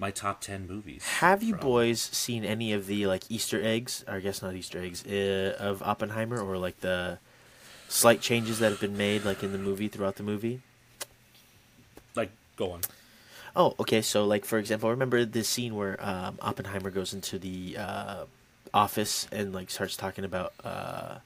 [0.00, 1.04] my top ten movies.
[1.20, 4.02] Have you from- boys seen any of the like Easter eggs?
[4.08, 7.18] Or I guess not Easter eggs uh, of Oppenheimer, or like the
[7.88, 10.62] slight changes that have been made, like in the movie throughout the movie.
[12.16, 12.80] like go on?
[13.54, 14.00] Oh, okay.
[14.00, 18.24] So, like for example, remember the scene where um, Oppenheimer goes into the uh,
[18.72, 21.16] office and like starts talking about uh,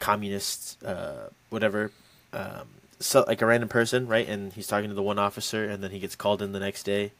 [0.00, 1.92] communists, uh, whatever.
[2.32, 2.68] Um,
[2.98, 4.26] so, like a random person, right?
[4.26, 6.82] And he's talking to the one officer, and then he gets called in the next
[6.84, 7.12] day.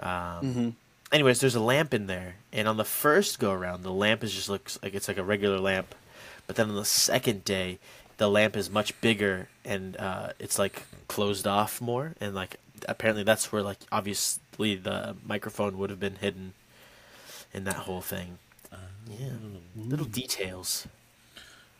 [0.00, 0.76] Um,
[1.10, 4.34] Anyways, there's a lamp in there, and on the first go around, the lamp is
[4.34, 5.94] just looks like it's like a regular lamp,
[6.46, 7.78] but then on the second day,
[8.18, 12.56] the lamp is much bigger and uh, it's like closed off more, and like
[12.86, 16.52] apparently that's where like obviously the microphone would have been hidden
[17.54, 18.38] in that whole thing.
[19.08, 19.30] Yeah,
[19.74, 20.86] little details.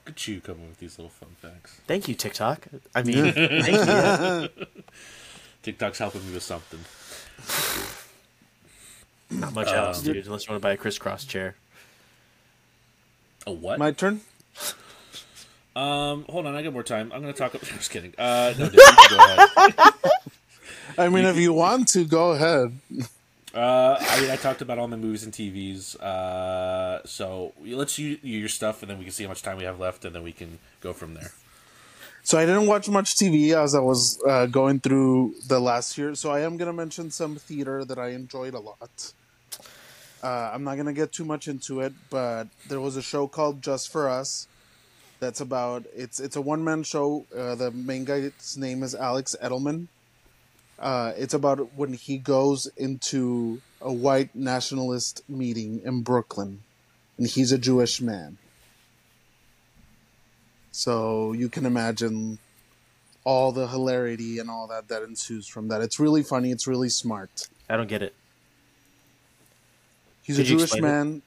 [0.07, 1.83] Look at you coming with these little fun facts.
[1.87, 2.67] Thank you, TikTok.
[2.95, 4.67] I mean, thank you.
[5.63, 6.81] TikTok's helping me with something.
[9.31, 11.57] Not much else, dude, unless you want to buy a crisscross chair.
[13.47, 13.79] A what?
[13.79, 14.21] My turn.
[15.77, 17.13] Um, hold on, I got more time.
[17.13, 17.55] I'm gonna talk.
[17.55, 18.13] Up just kidding.
[18.19, 19.25] Uh, no, dude, you can go
[19.65, 19.95] ahead.
[20.99, 22.77] I mean, if you want to, go ahead.
[23.55, 25.95] Uh, I mean, I talked about all my movies and TVs.
[26.01, 29.65] Uh, so let's use your stuff, and then we can see how much time we
[29.65, 31.31] have left, and then we can go from there.
[32.25, 36.15] So I didn't watch much TV as I was uh, going through the last year.
[36.15, 39.13] So I am gonna mention some theater that I enjoyed a lot.
[40.23, 43.63] Uh, I'm not gonna get too much into it, but there was a show called
[43.63, 44.49] Just for Us.
[45.21, 47.27] That's about it's it's a one man show.
[47.37, 49.87] Uh, the main guy's name is Alex Edelman.
[50.79, 56.63] Uh, it's about when he goes into a white nationalist meeting in Brooklyn,
[57.17, 58.39] and he's a Jewish man.
[60.71, 62.39] So you can imagine
[63.25, 65.81] all the hilarity and all that that ensues from that.
[65.81, 66.53] It's really funny.
[66.53, 67.49] It's really smart.
[67.69, 68.15] I don't get it.
[70.29, 70.87] He's Could a Jewish explain it?
[70.87, 71.23] man.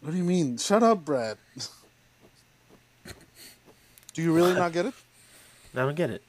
[0.00, 0.56] What do you mean?
[0.56, 1.36] Shut up, Brad.
[4.14, 4.94] do you really not get it?
[5.74, 6.22] I don't get it.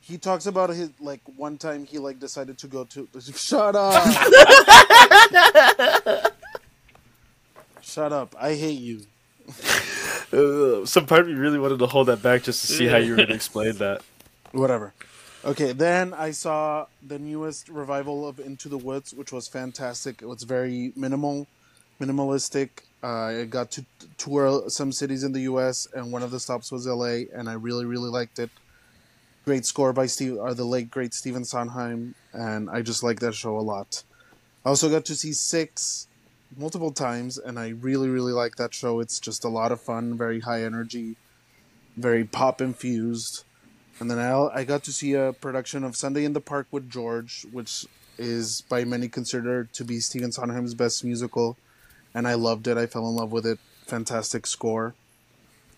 [0.00, 3.06] He talks about his like one time he like decided to go to.
[3.20, 4.02] Shut up.
[7.82, 8.34] Shut up.
[8.40, 9.02] I hate you.
[10.32, 12.96] Uh, some part of me really wanted to hold that back just to see how
[12.96, 14.00] you were going to explain that.
[14.52, 14.94] Whatever.
[15.42, 20.20] Okay, then I saw the newest revival of Into the Woods, which was fantastic.
[20.20, 21.46] It was very minimal,
[21.98, 22.68] minimalistic.
[23.02, 23.86] Uh, I got to
[24.18, 27.54] tour some cities in the U.S., and one of the stops was L.A., and I
[27.54, 28.50] really, really liked it.
[29.46, 33.34] Great score by Steve, or the late great Stephen Sondheim, and I just like that
[33.34, 34.02] show a lot.
[34.66, 36.06] I also got to see Six
[36.54, 39.00] multiple times, and I really, really like that show.
[39.00, 41.16] It's just a lot of fun, very high energy,
[41.96, 43.44] very pop infused.
[44.00, 46.90] And then I, I got to see a production of Sunday in the Park with
[46.90, 47.86] George, which
[48.16, 51.58] is by many considered to be Stephen Sondheim's best musical.
[52.14, 52.78] And I loved it.
[52.78, 53.58] I fell in love with it.
[53.84, 54.94] Fantastic score.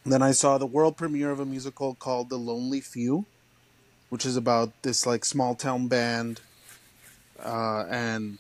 [0.07, 3.27] Then I saw the world premiere of a musical called The Lonely Few,
[4.09, 6.41] which is about this like small town band
[7.45, 8.39] uh, and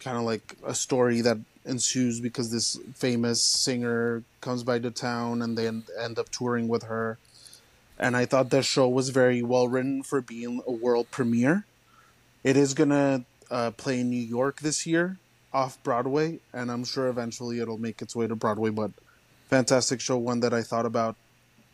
[0.00, 5.42] kind of like a story that ensues because this famous singer comes by the town
[5.42, 7.18] and they end up touring with her
[8.00, 11.66] and I thought the show was very well written for being a world premiere.
[12.42, 15.18] It is gonna uh, play in New York this year,
[15.52, 18.70] off Broadway, and I'm sure eventually it'll make its way to Broadway.
[18.70, 18.90] But
[19.48, 21.14] fantastic show, one that I thought about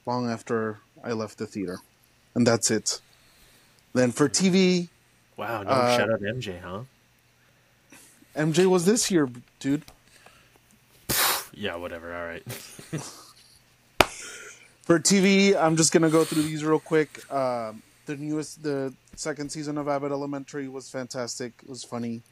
[0.04, 1.78] long after I left the theater,
[2.34, 3.00] and that's it.
[3.94, 4.88] Then for TV,
[5.36, 6.80] Wow, no Uh, shout out to MJ, huh?
[8.34, 9.28] MJ was this year,
[9.60, 9.84] dude.
[11.52, 12.14] Yeah, whatever.
[12.14, 12.42] All right.
[14.86, 17.30] For TV, I'm just gonna go through these real quick.
[17.30, 21.54] Um, the newest, the second season of Abbott Elementary was fantastic.
[21.64, 22.22] It was funny.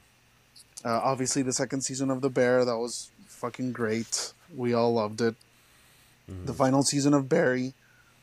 [0.84, 4.32] Uh, obviously, the second season of The Bear that was fucking great.
[4.56, 5.34] We all loved it.
[6.44, 7.74] The final season of Barry,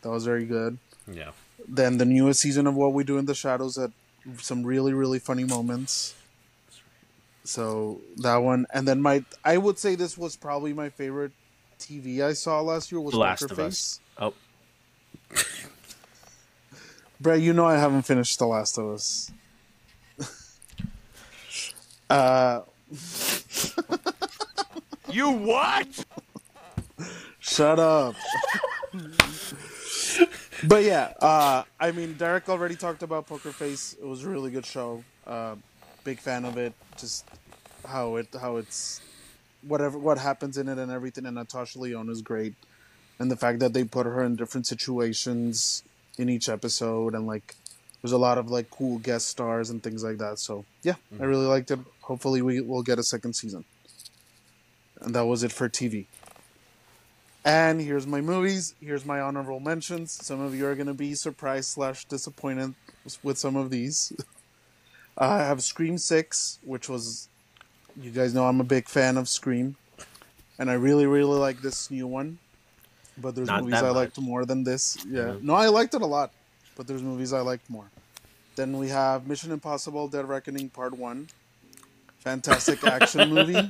[0.02, 0.78] that was very good.
[1.12, 1.32] Yeah.
[1.68, 3.92] Then the newest season of What We Do in the Shadows had
[4.38, 6.16] some really really funny moments.
[7.44, 11.34] So that one, and then my I would say this was probably my favorite
[11.80, 13.68] TV I saw last year was The Last Poker of Face.
[13.68, 14.00] Us.
[14.22, 14.34] Oh,
[17.20, 19.32] Brett, you know I haven't finished The Last of Us.
[22.10, 22.62] uh,
[25.12, 26.06] You what?
[27.40, 28.16] shut up.
[30.68, 33.96] but yeah, uh, I mean, Derek already talked about Poker Face.
[34.02, 35.04] It was a really good show.
[35.28, 35.56] Uh,
[36.06, 36.74] big fan of it.
[36.98, 37.26] Just
[37.86, 39.02] how it how it's
[39.68, 41.26] whatever what happens in it and everything.
[41.26, 42.54] And Natasha Lyonne is great,
[43.22, 45.84] and the fact that they put her in different situations
[46.18, 47.56] in each episode, and like
[48.02, 50.40] there's a lot of like cool guest stars and things like that.
[50.40, 51.26] So yeah, I mm-hmm.
[51.26, 51.78] really liked it.
[52.02, 53.64] Hopefully, we will get a second season.
[55.02, 56.08] And that was it for TV.
[57.46, 58.74] And here's my movies.
[58.82, 60.12] Here's my honorable mentions.
[60.12, 62.74] Some of you are going to be surprised slash disappointed
[63.22, 64.14] with some of these.
[65.18, 67.30] I have Scream Six, which was,
[67.96, 69.76] you guys know I'm a big fan of Scream,
[70.58, 72.40] and I really really like this new one.
[73.22, 73.96] But there's Not movies I much.
[73.96, 74.98] liked more than this.
[75.08, 75.44] Yeah, Mhm.
[75.44, 76.32] no, I liked it a lot,
[76.76, 77.86] but there's movies I liked more.
[78.56, 81.28] Then we have Mission Impossible: Dead Reckoning Part One,
[82.20, 83.70] fantastic action movie,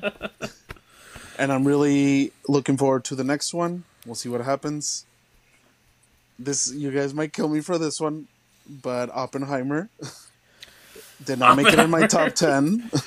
[1.37, 3.83] and I'm really looking forward to the next one.
[4.05, 5.05] We'll see what happens.
[6.39, 8.27] This you guys might kill me for this one,
[8.67, 9.89] but Oppenheimer
[11.25, 12.89] did not make it in my top ten.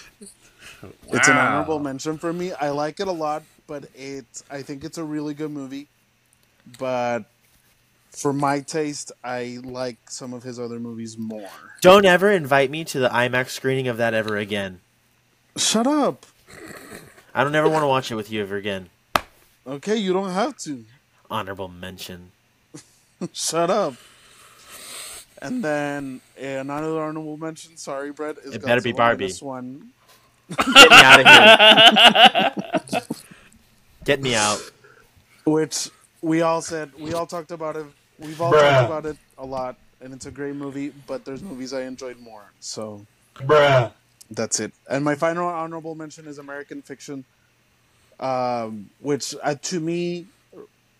[1.11, 2.53] It's an honorable mention for me.
[2.53, 5.89] I like it a lot, but it I think it's a really good movie.
[6.79, 7.25] But
[8.11, 11.51] for my taste, I like some of his other movies more.
[11.81, 14.81] don't ever invite me to the IMAX screening of that ever again.
[15.57, 16.27] Shut up.
[17.35, 18.91] I don't ever want to watch it with you ever again.
[19.67, 20.85] Okay, you don't have to.
[21.31, 22.31] Honorable mention.
[23.33, 23.95] Shut up.
[25.43, 27.77] And then another honorable mention.
[27.77, 28.39] Sorry, Brett.
[28.39, 29.27] Is It better be Barbie.
[29.27, 29.91] This One,
[30.49, 33.03] Get me out of here.
[34.05, 34.61] Get me out.
[35.47, 35.91] which
[36.25, 37.87] we all said we all talked about it.
[38.19, 38.71] We've all Bruh.
[38.71, 40.93] talked about it a lot, and it's a great movie.
[41.07, 42.45] But there's movies I enjoyed more.
[42.61, 43.07] So
[43.37, 43.93] Bruh.
[44.31, 44.73] That's it.
[44.89, 47.25] And my final honorable mention is American Fiction,
[48.19, 50.27] um, which uh, to me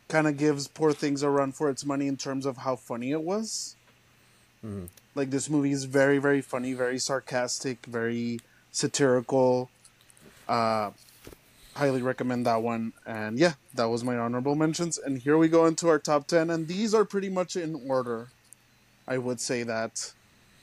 [0.09, 3.13] kind of gives Poor Things a run for its money in terms of how funny
[3.13, 3.77] it was.
[5.15, 8.41] Like this movie is very, very funny, very sarcastic, very
[8.73, 9.71] satirical.
[10.49, 10.91] Uh,
[11.77, 12.93] highly recommend that one.
[13.07, 14.99] And yeah, that was my honorable mentions.
[14.99, 18.29] And here we go into our top ten, and these are pretty much in order.
[19.07, 20.13] I would say that.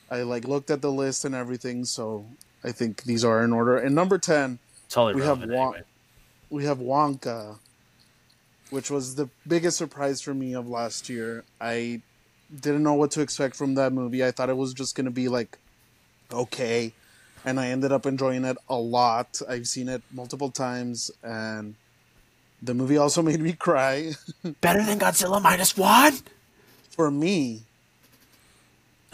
[0.10, 2.26] I like looked at the list and everything, so
[2.64, 3.78] I think these are in order.
[3.78, 5.84] And number ten, It's all we have Won- anyway.
[6.50, 7.60] we have Wonka,
[8.72, 11.44] which was the biggest surprise for me of last year.
[11.62, 12.02] I
[12.54, 14.26] didn't know what to expect from that movie.
[14.26, 15.58] I thought it was just gonna be like
[16.34, 16.94] okay,
[17.46, 19.42] and I ended up enjoying it a lot.
[19.48, 21.76] I've seen it multiple times, and
[22.62, 24.14] the movie also made me cry.
[24.62, 26.14] Better than Godzilla minus one?
[26.90, 27.62] for me.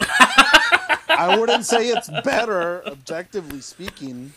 [0.00, 4.32] I wouldn't say it's better, objectively speaking,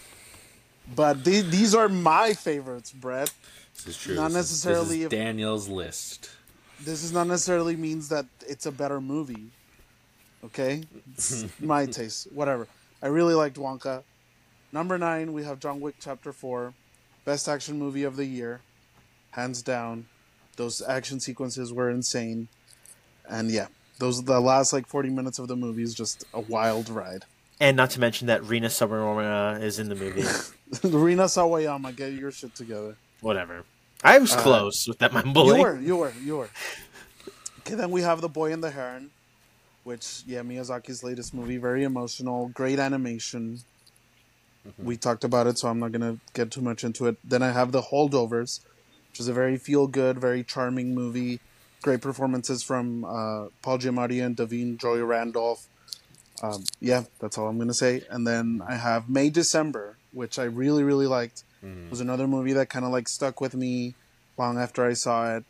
[0.95, 3.31] but the- these are my favorites, Brett.
[3.75, 4.15] This is true.
[4.15, 6.29] Not necessarily This is if- Daniel's list.
[6.81, 9.49] This is not necessarily means that it's a better movie.
[10.45, 12.27] Okay, it's my taste.
[12.33, 12.67] Whatever.
[13.01, 14.03] I really liked Wonka.
[14.71, 16.73] Number nine, we have John Wick Chapter Four,
[17.25, 18.61] best action movie of the year,
[19.31, 20.07] hands down.
[20.55, 22.47] Those action sequences were insane,
[23.27, 23.67] and yeah,
[23.99, 27.25] those the last like forty minutes of the movie is just a wild ride.
[27.59, 30.23] And not to mention that Rina Sawayama is in the movie.
[30.83, 32.95] Rina Sawayama, get your shit together.
[33.21, 33.65] Whatever.
[34.03, 35.57] I was uh, close with that mumbling.
[35.57, 36.49] You were, you were, you were.
[37.59, 39.11] Okay, then we have The Boy and the Heron,
[39.83, 43.59] which, yeah, Miyazaki's latest movie, very emotional, great animation.
[44.77, 47.17] We talked about it, so I'm not going to get too much into it.
[47.23, 48.59] Then I have The Holdovers,
[49.09, 51.39] which is a very feel good, very charming movie.
[51.81, 55.67] Great performances from uh, Paul Giamatti and Da'Vine Joy Randolph.
[56.43, 58.03] Um, yeah, that's all I'm going to say.
[58.09, 61.43] And then I have May December, which I really really liked.
[61.63, 61.89] Mm.
[61.89, 63.95] was another movie that kind of like stuck with me
[64.37, 65.43] long after I saw it.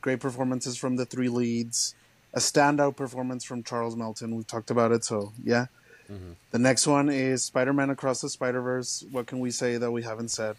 [0.00, 1.95] Great performances from the three leads.
[2.36, 4.36] A standout performance from Charles Melton.
[4.36, 5.66] We've talked about it, so yeah.
[6.08, 6.36] Mhm.
[6.52, 9.06] The next one is Spider-Man Across the Spider-Verse.
[9.10, 10.56] What can we say that we haven't said?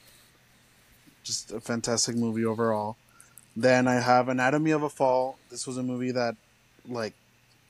[1.23, 2.97] Just a fantastic movie overall.
[3.55, 5.37] Then I have Anatomy of a Fall.
[5.49, 6.35] This was a movie that,
[6.85, 7.13] like,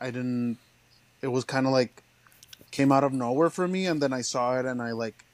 [0.02, 0.58] I didn't.
[1.22, 2.04] It was kind of like
[2.72, 5.26] came out of nowhere for me, and then I saw it, and I like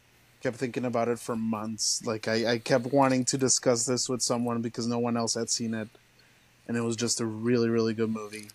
[0.41, 2.01] kept thinking about it for months.
[2.05, 5.49] Like I, I kept wanting to discuss this with someone because no one else had
[5.49, 5.87] seen it,
[6.67, 8.47] and it was just a really really good movie,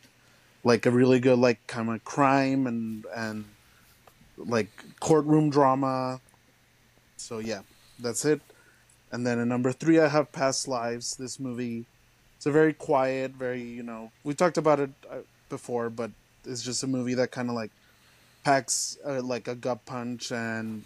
[0.65, 3.45] like a really good like kind of crime and and
[4.37, 6.21] like courtroom drama.
[7.17, 7.63] So yeah,
[7.99, 8.41] that's it.
[9.11, 11.17] And then at number three, I have Past Lives.
[11.17, 11.87] This movie,
[12.37, 15.19] it's a very quiet, very you know we talked about it uh,
[15.49, 16.11] before, but
[16.45, 17.71] it's just a movie that kind of like
[18.45, 20.85] packs uh, like a gut punch and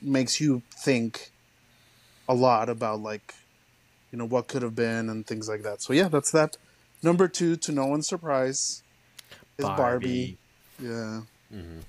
[0.00, 1.30] makes you think
[2.28, 3.34] a lot about like
[4.12, 5.82] you know what could have been and things like that.
[5.82, 6.56] So yeah, that's that.
[7.02, 8.82] Number two, to no one's surprise,
[9.58, 10.38] is Barbie.
[10.80, 11.22] Yeah,
[11.52, 11.80] Mm-hmm.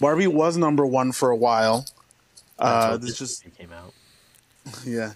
[0.00, 1.86] Barbie was number one for a while.
[2.58, 3.92] Uh, this just came out.
[4.86, 5.12] yeah,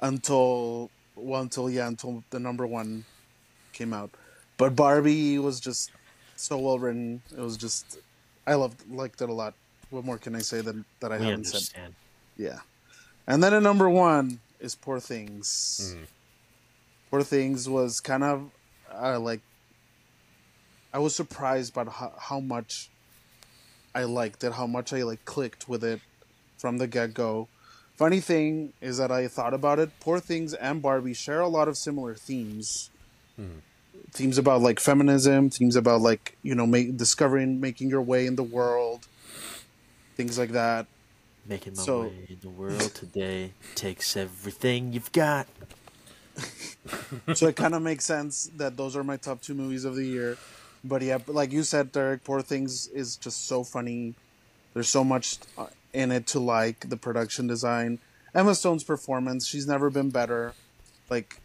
[0.00, 3.04] until well, until yeah, until the number one
[3.72, 4.10] came out.
[4.56, 5.90] But Barbie was just
[6.36, 7.22] so well written.
[7.36, 7.98] It was just
[8.46, 9.54] I loved liked it a lot.
[9.90, 11.94] What more can I say than that I We haven't said?
[12.36, 12.60] Yeah.
[13.26, 15.94] And then at number one is Poor Things.
[15.94, 16.06] Mhm.
[17.10, 18.50] Poor Things was kind of
[18.92, 19.40] uh, like
[20.92, 22.88] I was surprised by how, how much
[23.94, 26.00] I liked it, how much I like clicked with it
[26.58, 27.48] from the get go.
[27.96, 29.90] Funny thing is that I thought about it.
[30.00, 32.90] Poor Things and Barbie share a lot of similar themes.
[33.38, 33.60] Mhm.
[34.12, 38.36] Themes about like feminism, themes about like you know, make, discovering, making your way in
[38.36, 39.06] the world,
[40.16, 40.86] things like that.
[41.46, 45.46] Making my So- way in the world today takes everything you've got.
[47.34, 50.04] so it kind of makes sense that those are my top two movies of the
[50.04, 50.36] year.
[50.82, 54.14] But yeah, like you said, Derek, Poor Things is just so funny.
[54.74, 56.88] There's so much uh, in it to like.
[56.88, 58.00] The production design,
[58.34, 60.52] Emma Stone's performance, she's never been better.
[61.08, 61.40] Like,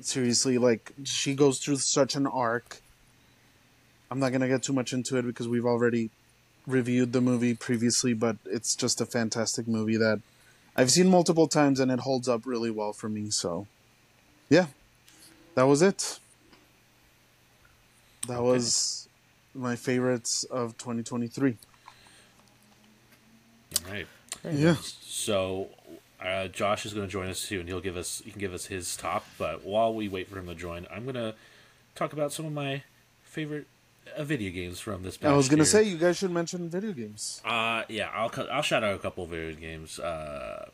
[0.00, 2.80] seriously, like she goes through such an arc.
[4.10, 6.10] I'm not gonna get too much into it because we've already
[6.66, 10.20] reviewed the movie previously, but it's just a fantastic movie that
[10.76, 13.30] I've seen multiple times and it holds up really well for me.
[13.30, 13.66] So,
[14.48, 14.66] yeah,
[15.54, 16.18] that was it.
[18.28, 18.42] That Okay.
[18.42, 19.08] was
[19.54, 21.56] my favorites of 2023.
[23.86, 24.06] All right.
[24.44, 24.76] Yeah.
[24.80, 25.68] So
[26.20, 28.52] uh, Josh is going to join us too, and he'll give us he can give
[28.54, 29.24] us his top.
[29.38, 31.34] But while we wait for him to join, I'm going to
[31.94, 32.82] talk about some of my
[33.24, 33.66] favorite
[34.16, 35.16] uh, video games from this.
[35.16, 35.66] Past I was gonna year.
[35.66, 37.40] say you guys should mention video games.
[37.44, 39.98] Uh, yeah, I'll I'll shout out a couple of video games.
[39.98, 40.68] Uh,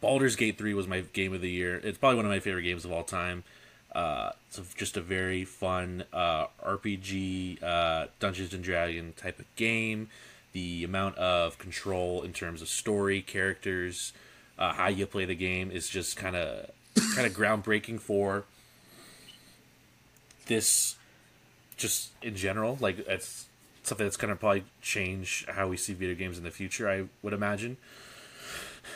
[0.00, 1.76] Baldur's Gate Three was my game of the year.
[1.82, 3.44] It's probably one of my favorite games of all time.
[3.92, 10.08] Uh, it's just a very fun uh, RPG, uh, Dungeons and Dragon type of game.
[10.52, 14.12] The amount of control in terms of story, characters,
[14.58, 16.70] uh, how you play the game is just kind of
[17.14, 18.44] kind of groundbreaking for
[20.46, 20.96] this
[21.80, 23.46] just in general like it's
[23.82, 27.04] something that's going to probably change how we see video games in the future i
[27.22, 27.76] would imagine.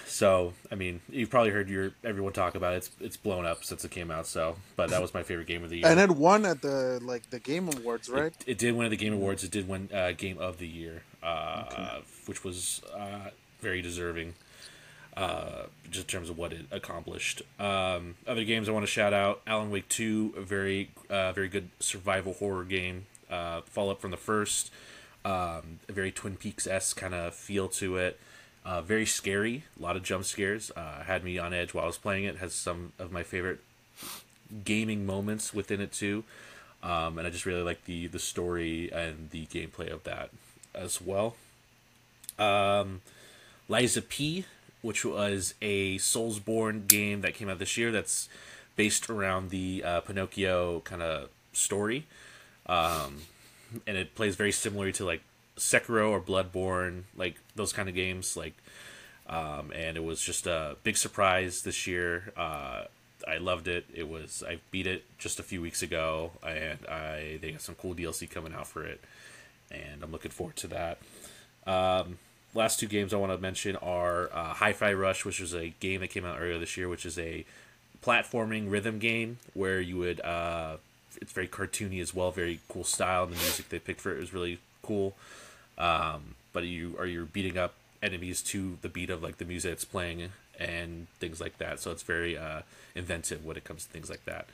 [0.07, 2.77] So i mean you've probably heard your everyone talk about it.
[2.77, 5.63] It's it's blown up since it came out so but that was my favorite game
[5.65, 5.87] of the year.
[5.87, 8.35] And it won at the like the Game Awards, right?
[8.47, 9.45] it, it did win at the game awards.
[9.45, 14.35] It did win uh, game of the year uh, which was uh, very deserving
[15.17, 17.43] uh, just in terms of what it accomplished.
[17.59, 21.49] Um, other games I want to shout out: Alan Wake Two, a very uh, very
[21.49, 23.07] good survival horror game.
[23.31, 24.71] Uh, follow up from the first,
[25.25, 28.21] um, a very Twin Peaks s kind of feel to it.
[28.65, 30.71] Uh, very scary, a lot of jump scares.
[30.75, 32.39] Uh, had me on edge while I was playing it.
[32.39, 33.61] Has some of my favorite
[34.65, 36.25] gaming moments within it too,
[36.83, 40.31] um, and I just really like the the story and the gameplay of that
[40.75, 41.37] as well.
[42.39, 43.03] Um,
[43.69, 44.45] Lies of P,
[44.85, 48.29] which was a Soulsborne game that came out this year that's
[48.77, 52.07] based around the uh, Pinocchio kind of story.
[52.67, 53.23] Um,
[53.87, 55.23] and it plays very similar to like
[55.57, 58.37] Sekiro or Bloodborne, like those kind of games.
[58.37, 58.53] Like,
[59.27, 62.35] um, and it was just a big surprise this year.
[62.37, 62.85] Uh,
[63.27, 63.87] I loved it.
[63.95, 67.75] It was I beat it just a few weeks ago, and I they got some
[67.75, 69.01] cool DLC coming out for it,
[69.71, 70.99] and I'm looking forward to that.
[71.67, 72.19] Um,
[72.55, 76.01] last two games I want to mention are uh, Hi-Fi Rush, which was a game
[76.01, 77.45] that came out earlier this year, which is a
[78.03, 80.21] platforming rhythm game where you would.
[80.21, 80.77] Uh,
[81.21, 83.27] it's very cartoony as well, very cool style.
[83.27, 85.15] The music they picked for it was really cool.
[85.79, 89.73] Um, but you are you're beating up enemies to the beat of like the music
[89.73, 91.81] it's playing and things like that.
[91.81, 92.63] So it's very uh,
[92.95, 94.47] inventive when it comes to things like that.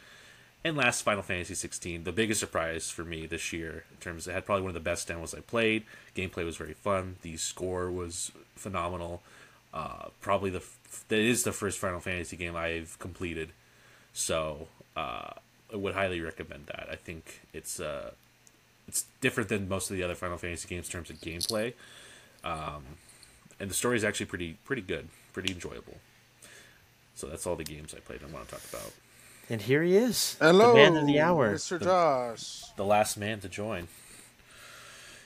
[0.63, 4.33] And last, Final Fantasy 16, the biggest surprise for me this year in terms it
[4.33, 5.85] had probably one of the best demos I played.
[6.15, 7.17] Gameplay was very fun.
[7.23, 9.23] The score was phenomenal.
[9.73, 10.63] Uh, probably the
[11.09, 13.51] that is the first Final Fantasy game I've completed,
[14.13, 15.31] so uh,
[15.73, 16.89] I would highly recommend that.
[16.91, 18.11] I think it's uh,
[18.89, 21.75] it's different than most of the other Final Fantasy games in terms of gameplay,
[22.43, 22.83] um,
[23.61, 25.99] and the story is actually pretty pretty good, pretty enjoyable.
[27.15, 28.21] So that's all the games I played.
[28.25, 28.93] I want to talk about.
[29.51, 31.53] And here he is, Hello, the man of the hour.
[31.55, 31.83] Mr.
[31.83, 32.63] Josh.
[32.77, 33.89] The last man to join.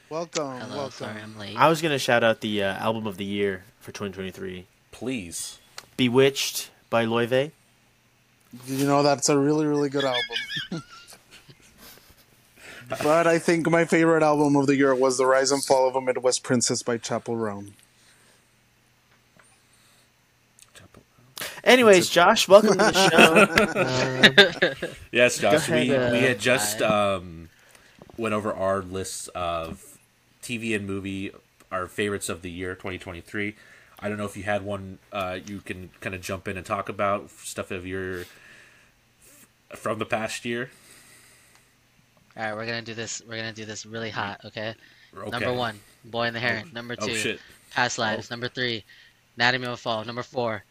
[0.08, 0.92] Welcome, Hello, welcome.
[0.92, 1.56] sorry I'm late.
[1.58, 5.58] I was gonna shout out the uh, album of the year for 2023, Please.
[5.98, 7.50] "Bewitched" by Laufey.
[8.66, 10.22] Did you know that's a really, really good album?
[12.88, 15.96] but I think my favorite album of the year was The Rise and Fall of
[15.96, 17.74] a Midwest Princess by Chappell Roan.
[21.64, 24.88] Anyways, Josh, welcome to the show.
[25.12, 25.68] Yes, Josh.
[25.68, 27.48] ahead, we, uh, we had just um,
[28.18, 29.98] went over our lists of
[30.42, 31.30] TV and movie,
[31.72, 33.54] our favorites of the year 2023.
[34.00, 36.66] I don't know if you had one uh, you can kind of jump in and
[36.66, 38.24] talk about stuff of your
[39.70, 40.70] from the past year.
[42.36, 43.22] All right, we're gonna do this.
[43.26, 44.40] We're gonna do this really hot.
[44.44, 44.74] Okay.
[45.16, 45.30] Okay.
[45.30, 46.70] Number one, Boy in the Heron.
[46.74, 47.40] Number Oh two, shit!
[47.70, 48.30] Past Lives.
[48.30, 48.84] Number three,
[49.36, 50.04] Anatomy of a Fall.
[50.04, 50.64] Number four,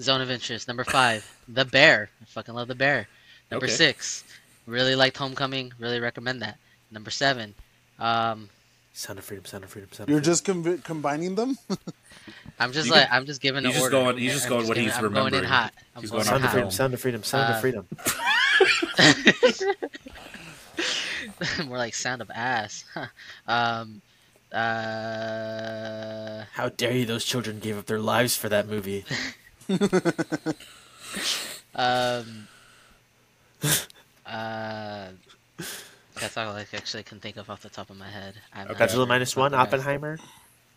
[0.00, 0.68] Zone of Interest.
[0.68, 2.10] Number five, The Bear.
[2.22, 3.08] I fucking love The Bear.
[3.50, 3.74] Number Okay.
[3.74, 4.24] six,
[4.66, 5.72] really liked Homecoming.
[5.78, 6.58] Really recommend that.
[6.90, 7.54] Number seven,
[7.98, 8.48] um,
[8.92, 10.32] Sound of freedom, sound of freedom, sound of You're freedom.
[10.32, 11.56] just combi- combining them?
[12.58, 13.96] I'm just You like can- I'm just giving he's the just order.
[14.04, 15.72] going- he's just I'm going what giving- he's I'm going in hot.
[15.94, 19.20] I'm He's going, going in sound of freedom, sound of freedom, sound Uh, of
[19.56, 19.76] freedom.
[21.68, 22.84] More like sound of ass.
[23.46, 24.02] Um,
[24.52, 27.06] uh, How dare you?
[27.06, 29.04] Those children gave up their lives for that movie.
[31.74, 32.48] Um,
[34.26, 35.08] uh,
[36.20, 38.34] that's all I actually can think of off the top of my head.
[38.54, 39.54] I'm not Godzilla sure minus about one.
[39.54, 40.18] Oppenheimer,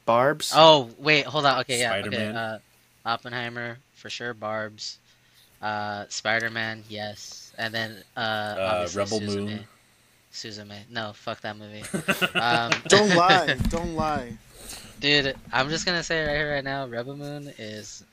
[0.06, 0.54] Barb's.
[0.56, 1.60] Oh wait, hold on.
[1.62, 2.02] Okay, yeah, okay.
[2.02, 2.36] Spider-Man.
[2.36, 2.60] Uh,
[3.06, 4.34] Oppenheimer for sure.
[4.34, 4.98] Barb's,
[5.62, 9.46] uh, Spider-Man, yes, and then uh, obviously Rebel Suzume.
[9.46, 9.68] Moon.
[10.32, 10.90] Suzume.
[10.90, 11.84] No, fuck that movie.
[12.40, 13.56] um, Don't lie.
[13.70, 14.34] Don't lie.
[15.00, 18.04] Dude, I'm just gonna say right here, right now, Rebel Moon is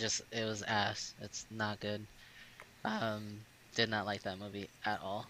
[0.00, 1.14] just it was ass.
[1.20, 2.04] It's not good.
[2.84, 3.38] Um,
[3.74, 5.26] did not like that movie at all.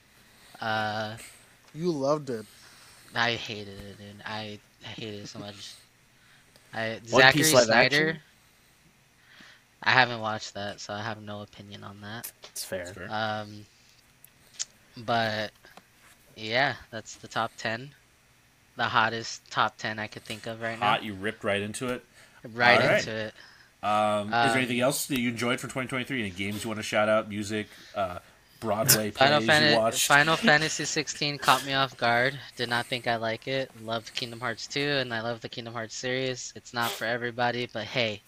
[0.60, 1.16] Uh,
[1.74, 2.46] You loved it.
[3.14, 4.22] I hated it, dude.
[4.24, 5.74] I hated it so much.
[6.72, 8.08] I One Zachary Piece live Snyder.
[8.10, 8.22] action?
[9.82, 12.30] I haven't watched that, so I have no opinion on that.
[12.44, 12.86] It's fair.
[12.86, 13.08] Fair.
[13.10, 13.64] Um,
[14.98, 15.50] but
[16.36, 17.90] yeah, that's the top ten.
[18.76, 20.90] The hottest top ten I could think of right now.
[20.90, 22.04] Hot, you ripped right into it.
[22.44, 22.50] now.
[22.54, 22.98] Right Alright.
[23.00, 23.34] into it.
[23.82, 26.20] Um, is Um, there anything else that you enjoyed for 2023?
[26.20, 27.28] Any games you want to shout out?
[27.28, 28.18] Music, uh,
[28.60, 30.06] Broadway Final, plays you Fan- watched?
[30.06, 32.38] Final Fantasy 16 caught me off guard.
[32.56, 33.70] Did not think I like it.
[33.82, 36.52] Loved Kingdom Hearts 2, and I love the Kingdom Hearts series.
[36.56, 38.20] It's not for everybody, but hey,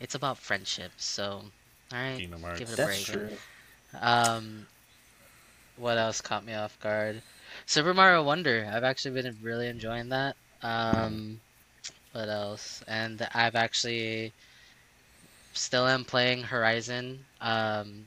[0.00, 0.92] it's about friendship.
[0.98, 1.42] So,
[1.92, 2.60] all right, Kingdom Hearts.
[2.60, 3.18] give it a That's break.
[3.28, 3.36] true.
[4.00, 4.66] Um,
[5.76, 7.20] what else caught me off guard?
[7.66, 8.68] Super Mario Wonder.
[8.72, 10.36] I've actually been really enjoying that.
[10.62, 11.40] Um,
[12.12, 12.82] what else?
[12.86, 14.32] And I've actually
[15.54, 17.24] still am playing Horizon.
[17.40, 18.04] Um,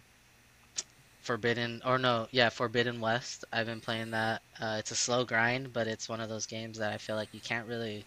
[1.21, 3.43] Forbidden or no, yeah, Forbidden West.
[3.51, 4.41] I've been playing that.
[4.61, 7.27] Uh, it's a slow grind, but it's one of those games that I feel like
[7.33, 8.05] you can't really.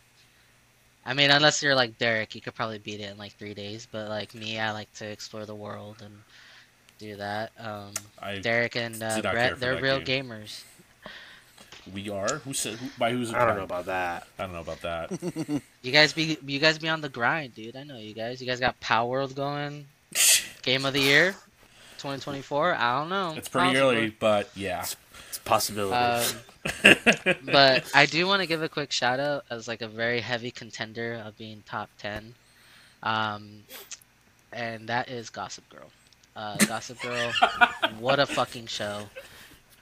[1.04, 3.86] I mean, unless you're like Derek, you could probably beat it in like three days.
[3.90, 6.14] But like me, I like to explore the world and
[6.98, 7.52] do that.
[7.58, 10.28] Um, I, Derek and uh, did not care Brett, they're real game.
[10.28, 10.62] gamers.
[11.92, 12.38] We are.
[12.38, 12.74] Who said?
[12.74, 13.32] Who, by who's?
[13.32, 14.26] I don't know about that.
[14.38, 15.62] I don't know about that.
[15.82, 17.74] You guys be you guys be on the grind, dude.
[17.74, 18.38] I know you guys.
[18.38, 19.86] You guys got Palworld going.
[20.62, 21.32] Game of the year,
[21.96, 22.74] 2024.
[22.74, 23.32] I don't know.
[23.34, 23.88] it's pretty Possible.
[23.88, 24.84] early, but yeah.
[25.30, 25.96] It's a possibility.
[25.96, 26.96] Um,
[27.44, 30.50] but I do want to give a quick shout out as like a very heavy
[30.50, 32.34] contender of being top 10.
[33.02, 33.62] Um,
[34.52, 35.90] and that is Gossip Girl.
[36.36, 37.32] Uh, Gossip Girl,
[38.00, 39.08] what a fucking show.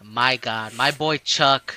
[0.02, 1.74] My god, my boy Chuck,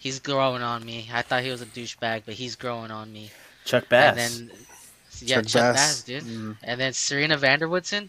[0.00, 1.08] he's growing on me.
[1.12, 3.30] I thought he was a douchebag, but he's growing on me.
[3.64, 4.18] Chuck Bass.
[4.18, 4.56] And then,
[5.20, 5.76] yeah, Chuck Chuck, Bass.
[5.76, 6.24] Bass, dude.
[6.24, 6.56] Mm.
[6.64, 8.08] And then Serena van der Woodsen.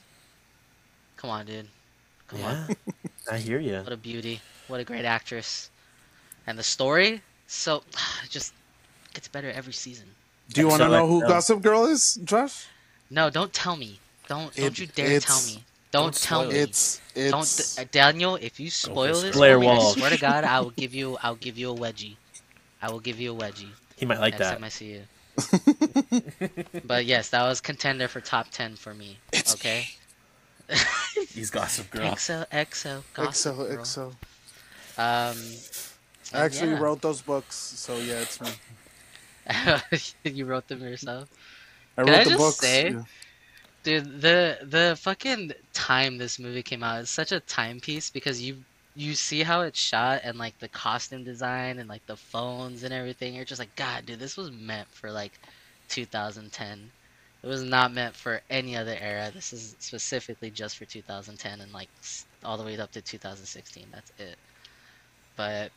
[1.17, 1.67] Come on, dude.
[2.27, 2.75] Come on.
[3.31, 3.77] I hear you.
[3.77, 4.41] What a beauty.
[4.67, 5.69] What a great actress.
[6.47, 7.83] And the story, so
[8.23, 8.53] it just
[9.13, 10.07] gets better every season.
[10.49, 12.65] Do you want to So, know like, who um, Gossip Girl is, Josh?
[13.09, 13.99] No, don't tell me.
[14.27, 15.63] Don't don't you dare tell me.
[15.91, 16.55] Don't, Don't tell me.
[16.55, 20.17] It's it's Don't uh, Daniel, if you spoil this Blair for me, I swear to
[20.29, 22.15] God, I will give you I'll give you a wedgie.
[22.81, 23.67] I will give you a wedgie
[23.97, 24.53] He might like next that.
[24.53, 25.03] time I see you.
[26.85, 29.17] but yes, that was contender for top ten for me.
[29.53, 29.87] okay.
[31.33, 32.03] He's Gossip Girl.
[32.09, 33.77] EXO, EXO, Gossip Exo, Girl.
[33.77, 34.07] Exo.
[34.97, 35.37] Um,
[36.33, 36.79] I actually yeah.
[36.79, 38.49] wrote those books, so yeah, it's me.
[40.23, 41.27] you wrote them yourself,
[41.97, 42.57] I Can wrote I the just books.
[42.59, 43.03] say- yeah.
[43.83, 44.21] Dude.
[44.21, 48.63] The the fucking time this movie came out is such a timepiece because you
[48.95, 52.93] you see how it's shot and like the costume design and like the phones and
[52.93, 53.35] everything.
[53.35, 55.39] You're just like, God, dude, this was meant for like
[55.89, 56.91] 2010.
[57.43, 59.31] It was not meant for any other era.
[59.33, 61.89] This is specifically just for 2010 and like
[62.43, 63.85] all the way up to 2016.
[63.91, 64.37] That's it.
[65.35, 65.71] But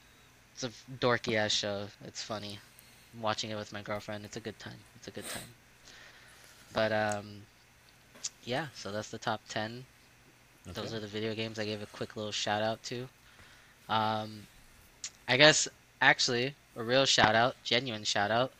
[0.52, 1.86] it's a dorky ass show.
[2.04, 2.58] It's funny.
[3.14, 4.24] I'm watching it with my girlfriend.
[4.24, 4.78] It's a good time.
[4.96, 5.54] It's a good time.
[6.72, 7.42] But um,
[8.44, 8.66] yeah.
[8.74, 9.84] So that's the top 10.
[10.66, 13.06] Those are the video games I gave a quick little shout out to.
[13.88, 14.46] Um,
[15.28, 15.68] I guess
[16.00, 18.52] actually a real shout out, genuine shout out.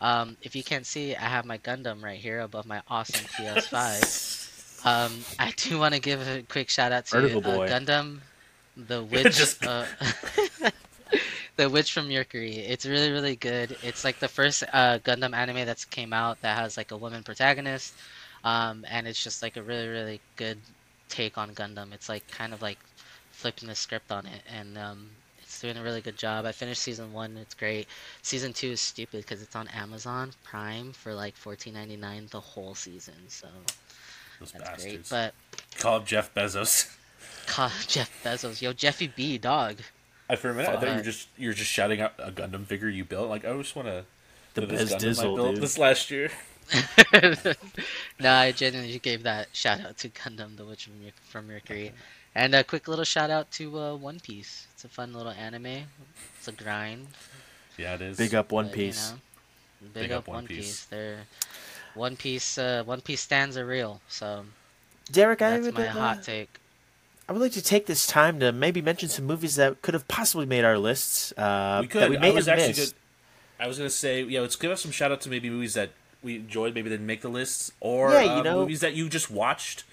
[0.00, 4.40] Um, if you can't see, I have my Gundam right here above my awesome PS5.
[4.84, 7.68] Um, I do want to give a quick shout out to uh.
[7.68, 8.18] Gundam,
[8.76, 9.84] the witch, Just- uh,
[11.56, 12.56] the witch from Mercury.
[12.56, 13.76] It's really really good.
[13.84, 17.22] It's like the first uh, Gundam anime that's came out that has like a woman
[17.22, 17.94] protagonist,
[18.44, 20.58] um, and it's just like a really really good
[21.08, 21.92] take on Gundam.
[21.92, 22.78] It's like kind of like
[23.30, 26.44] flipping the script on it, and um, it's doing a really good job.
[26.46, 27.86] I finished season one; it's great.
[28.22, 32.40] Season two is stupid because it's on Amazon Prime for like fourteen ninety nine the
[32.40, 33.14] whole season.
[33.28, 33.48] So
[34.40, 35.08] Those that's great.
[35.08, 35.34] But
[35.78, 36.94] Call Jeff Bezos.
[37.46, 39.76] call Jeff Bezos, yo, Jeffy B, dog.
[40.28, 41.04] I for a minute I thought you were Fuck.
[41.04, 43.28] just you were just shouting out a Gundam figure you built.
[43.28, 44.04] Like I just want to
[44.54, 45.62] The this Bez Gundam I Dizzle, built dude.
[45.62, 46.30] this last year.
[48.20, 50.88] no, I genuinely gave that shout out to Gundam, the Witch
[51.28, 51.92] from Mer- Mercury,
[52.34, 54.66] and a quick little shout out to uh, One Piece.
[54.74, 55.84] It's a fun little anime.
[56.38, 57.08] It's a grind.
[57.76, 58.16] Yeah, it is.
[58.16, 59.12] Big up One but, you Piece.
[59.12, 60.84] know, big, up, One Piece.
[60.86, 61.18] They're
[61.94, 62.58] One Piece.
[62.58, 64.00] Uh, One Piece stands are real.
[64.08, 64.44] So
[65.10, 66.58] Derek, I that's would, my uh, hot take.
[67.28, 70.08] I would like to take this time to maybe mention some movies that could have
[70.08, 71.32] possibly made our lists.
[71.36, 72.02] Uh, we could.
[72.02, 72.94] That we may I was have actually missed.
[72.94, 73.64] good.
[73.64, 75.90] I was gonna say, yeah, let's give us some shout out to maybe movies that
[76.22, 79.08] we enjoyed, maybe didn't make the lists, or Yeah, you uh, know- movies that you
[79.08, 79.84] just watched,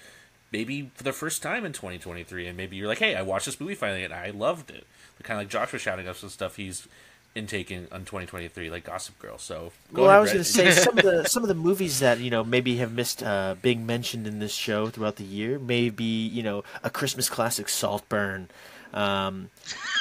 [0.52, 3.60] maybe for the first time in 2023, and maybe you're like, hey, I watched this
[3.60, 4.86] movie finally and I loved it.
[5.22, 6.88] Kind of like Josh was shouting out some stuff he's
[7.34, 9.36] intaking on 2023, like Gossip Girl.
[9.38, 12.00] So, go well, I was going to say some of the some of the movies
[12.00, 15.58] that you know maybe have missed uh, being mentioned in this show throughout the year.
[15.58, 18.48] Maybe you know a Christmas classic, Saltburn,
[18.94, 19.50] um,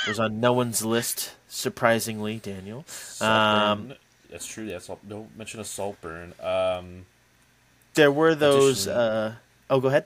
[0.08, 1.34] was on no one's list.
[1.50, 2.86] Surprisingly, Daniel.
[3.20, 3.94] Um.
[4.30, 4.68] That's true.
[4.68, 6.34] That's all, don't mention a Saltburn.
[6.42, 7.06] Um,
[7.96, 8.88] there were those.
[8.88, 9.36] Uh,
[9.70, 10.06] oh, go ahead.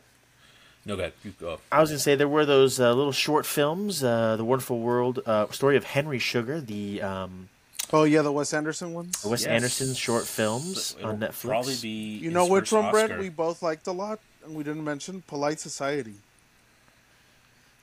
[0.85, 1.13] no, go ahead.
[1.23, 1.59] You go.
[1.71, 4.79] I was going to say there were those uh, little short films, uh, the Wonderful
[4.79, 7.49] World uh, story of Henry Sugar, the um,
[7.91, 9.23] Oh yeah, the Wes Anderson ones.
[9.25, 9.49] Wes Yes.
[9.49, 11.47] Anderson short films It'll on Netflix.
[11.47, 12.17] Probably be.
[12.17, 13.19] You know which one, Brett?
[13.19, 16.15] We both liked a lot, and we didn't mention Polite Society.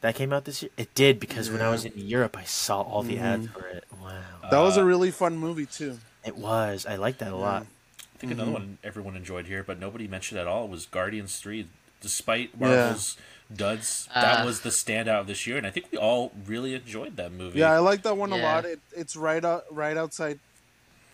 [0.01, 0.71] That came out this year.
[0.79, 3.61] It did because when I was in Europe, I saw all the ads Mm-hmm.
[3.61, 3.85] for it.
[4.03, 4.19] Wow,
[4.51, 5.99] That was Uh, a really fun movie too.
[6.25, 6.87] It was.
[6.87, 7.63] I liked that a lot.
[7.63, 8.41] I think Mm-hmm.
[8.41, 11.69] another one everyone enjoyed here, but nobody mentioned at all was Guardians Three.
[12.03, 13.17] Despite Marvel's
[13.55, 14.45] duds, that Uh.
[14.47, 17.59] was the standout of this year, and I think we all really enjoyed that movie.
[17.59, 18.65] Yeah, I like that one a lot.
[18.65, 20.39] It, it's right out, right outside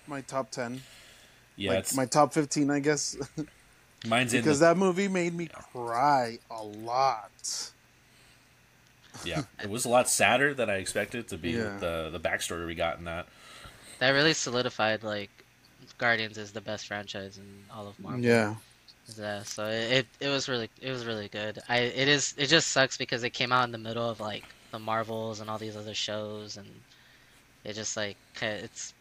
[0.06, 0.82] my top ten,
[1.56, 3.16] yeah, like it's, my top fifteen, I guess,
[4.06, 7.72] mine's in because the, that movie made me cry a lot.
[9.24, 9.42] yeah.
[9.62, 11.50] It was a lot sadder than I expected it to be.
[11.52, 11.64] Yeah.
[11.72, 13.26] With the the backstory we got in that.
[13.98, 15.30] That really solidified like
[15.98, 17.44] Guardians is the best franchise in
[17.74, 18.20] all of Marvel.
[18.20, 18.54] Yeah,
[19.18, 21.58] Yeah, so it, it it was really it was really good.
[21.68, 24.44] I it is it just sucks because it came out in the middle of like
[24.72, 26.66] the Marvels and all these other shows and
[27.64, 28.92] it just like it's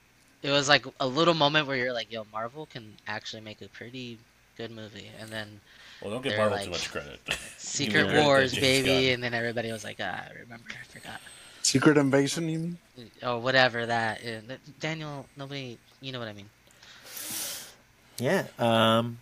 [0.44, 3.68] it was like a little moment where you're like, yo, Marvel can actually make a
[3.70, 4.20] pretty
[4.58, 5.60] good movie, and then
[6.02, 7.20] Well, don't give Marvel like- too much credit.
[7.58, 9.14] Secret Wars, baby, Gunn.
[9.16, 11.20] and then everybody was like, ah, I remember, I forgot,
[11.66, 12.48] Secret Invasion.
[12.48, 12.78] You mean?
[13.24, 14.22] or whatever that.
[14.80, 16.50] Daniel, nobody, you know what I mean.
[18.20, 18.46] Yeah.
[18.60, 19.18] Um,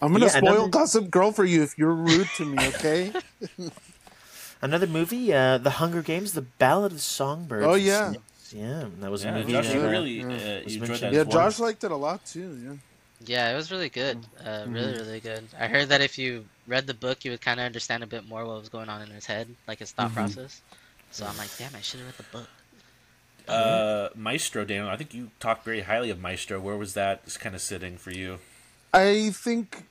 [0.00, 2.56] I'm gonna Yeah, spoil another- Gossip Girl for you if you're rude to me.
[2.68, 3.12] Okay?
[4.62, 7.66] another movie, uh, The Hunger Games, The Ballad of Songbirds.
[7.66, 8.14] Oh, yeah.
[8.52, 9.52] Yeah, that was a movie.
[9.52, 10.26] Josh, that, uh, really yeah.
[10.26, 11.00] uh, enjoyed mentioned.
[11.00, 11.12] that.
[11.12, 11.30] yeah, well.
[11.32, 12.56] Josh liked it a lot too.
[12.64, 12.74] Yeah.
[13.24, 14.18] Yeah, it was really good.
[14.44, 15.44] Uh, really, really good.
[15.58, 18.28] I heard that if you read the book, you would kind of understand a bit
[18.28, 20.60] more what was going on in his head, like his thought process.
[21.12, 22.48] So I'm like, damn, I should have read the book.
[23.48, 24.88] Uh, Maestro, Daniel.
[24.88, 26.60] I think you talked very highly of Maestro.
[26.60, 28.38] Where was that kind of sitting for you?
[28.94, 29.84] I think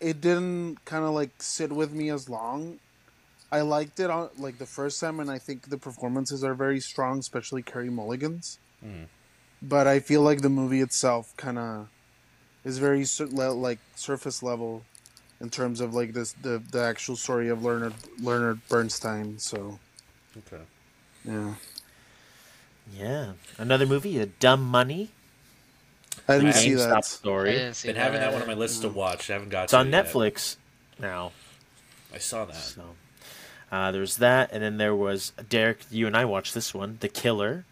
[0.00, 2.78] it didn't kind of like sit with me as long.
[3.50, 6.80] I liked it on like the first time, and I think the performances are very
[6.80, 8.58] strong, especially Carey Mulligan's.
[9.60, 11.88] but I feel like the movie itself kind of
[12.64, 14.84] is very sur- le- like surface level
[15.40, 19.38] in terms of like this the the actual story of Leonard Leonard Bernstein.
[19.38, 19.78] So
[20.38, 20.62] Okay.
[21.24, 21.54] yeah,
[22.92, 23.32] Yeah.
[23.58, 25.10] Another movie, a Dumb Money.
[26.28, 26.92] I didn't see that.
[26.92, 27.52] I story.
[27.52, 29.30] didn't see Been having that one on my list to watch.
[29.30, 29.64] I haven't got.
[29.64, 30.06] It's to on it yet.
[30.06, 30.56] Netflix
[30.98, 31.32] now.
[32.14, 32.54] I saw that.
[32.54, 32.82] So
[33.70, 35.78] uh, there's that, and then there was Derek.
[35.90, 37.64] You and I watched this one, The Killer.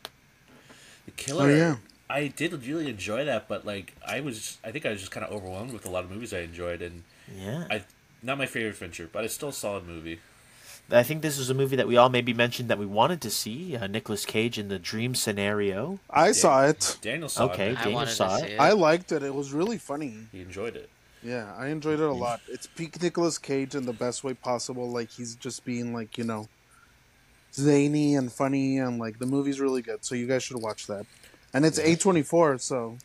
[1.04, 1.46] The Killer.
[1.50, 1.76] Oh, yeah.
[2.08, 5.24] I did really enjoy that, but like I was, I think I was just kind
[5.24, 7.04] of overwhelmed with a lot of movies I enjoyed, and
[7.36, 7.66] Yeah.
[7.70, 7.84] I
[8.22, 10.18] not my favorite Fincher, but it's still a solid movie.
[10.92, 13.30] I think this was a movie that we all maybe mentioned that we wanted to
[13.30, 13.76] see.
[13.76, 16.00] Uh, Nicolas Cage in the Dream Scenario.
[16.10, 16.98] I saw it.
[17.00, 17.70] Daniel saw Okay.
[17.70, 17.78] it.
[17.78, 18.50] I Daniel wanted saw it.
[18.52, 18.60] it.
[18.60, 19.22] I liked it.
[19.22, 20.14] It was really funny.
[20.32, 20.88] He enjoyed it.
[21.22, 22.40] Yeah, I enjoyed it a lot.
[22.48, 24.88] It's peak Nicolas Cage in the best way possible.
[24.90, 26.48] Like he's just being like you know,
[27.52, 30.04] zany and funny, and like the movie's really good.
[30.04, 31.04] So you guys should watch that.
[31.52, 32.96] And it's A twenty four, so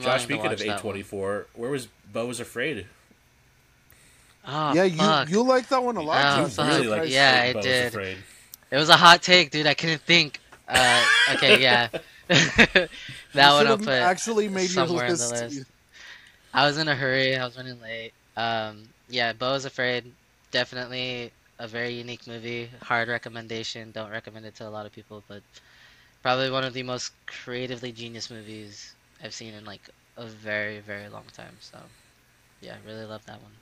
[0.00, 2.86] Josh, speaking of A twenty four, where was Beau was afraid?
[4.46, 5.28] Oh, yeah, you fuck.
[5.28, 6.24] you like that one a lot.
[6.38, 6.54] Oh, Josh.
[6.54, 6.66] fuck.
[6.68, 7.12] Really like surprised.
[7.12, 7.84] Yeah, I did.
[7.84, 8.16] Was afraid.
[8.70, 9.66] It was a hot take, dude.
[9.66, 10.40] I couldn't think.
[10.68, 11.88] Uh, okay, yeah.
[12.28, 12.88] that
[13.34, 15.54] You one I'll should've put actually made your somewhere in the list.
[15.56, 15.70] list.
[16.54, 17.36] I was in a hurry.
[17.36, 18.12] I was running late.
[18.36, 20.04] Um, yeah, Beau is Afraid.
[20.52, 22.70] Definitely a very unique movie.
[22.82, 23.90] Hard recommendation.
[23.92, 25.42] Don't recommend it to a lot of people, but
[26.22, 29.82] probably one of the most creatively genius movies I've seen in like
[30.16, 31.56] a very, very long time.
[31.60, 31.78] So,
[32.60, 33.52] yeah, really love that one.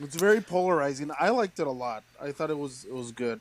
[0.00, 1.10] It's very polarizing.
[1.18, 2.02] I liked it a lot.
[2.20, 3.40] I thought it was it was good.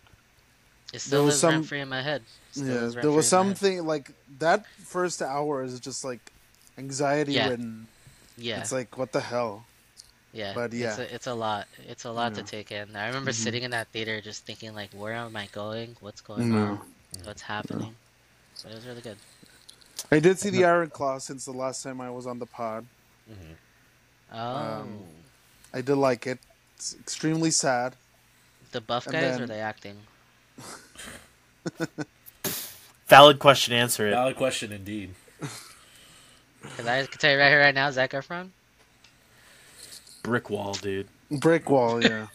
[0.93, 2.21] It still was some- free in my head.
[2.51, 3.23] Still yeah, there was in my head.
[3.25, 6.31] something like that first hour is just like
[6.77, 7.49] anxiety Yeah.
[7.49, 7.87] ridden.
[8.37, 8.59] Yeah.
[8.59, 9.65] It's like what the hell.
[10.33, 10.97] Yeah, But it's yeah.
[10.99, 11.67] a, it's a lot.
[11.87, 12.41] It's a lot Yeah.
[12.41, 12.95] to take in.
[12.95, 13.35] I remember Mhm.
[13.35, 15.95] sitting in that theater just thinking like, where am I going?
[15.99, 16.57] What's going No.
[16.65, 16.81] on?
[17.23, 17.95] What's happening?
[18.63, 19.17] But it was really good.
[20.11, 22.85] I did see the Iron Claw since the last time I was on the pod.
[24.31, 24.99] Oh, Um,
[25.73, 26.39] I did like it.
[26.75, 27.95] It's extremely sad.
[28.71, 29.97] the buff and guys or then- the acting?
[33.07, 33.73] Valid question.
[33.73, 34.11] Answer it.
[34.11, 35.13] Valid question indeed.
[36.61, 38.49] Because I can tell you right here, right now, Zac Efron.
[40.23, 41.07] Brick wall, dude.
[41.29, 42.27] Brick wall, yeah.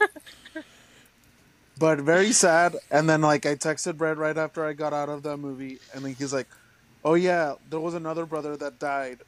[1.79, 2.77] but very sad.
[2.91, 6.05] And then like I texted Brett right after I got out of that movie, and
[6.05, 6.47] then he's like,
[7.05, 9.21] "Oh yeah, there was another brother that died,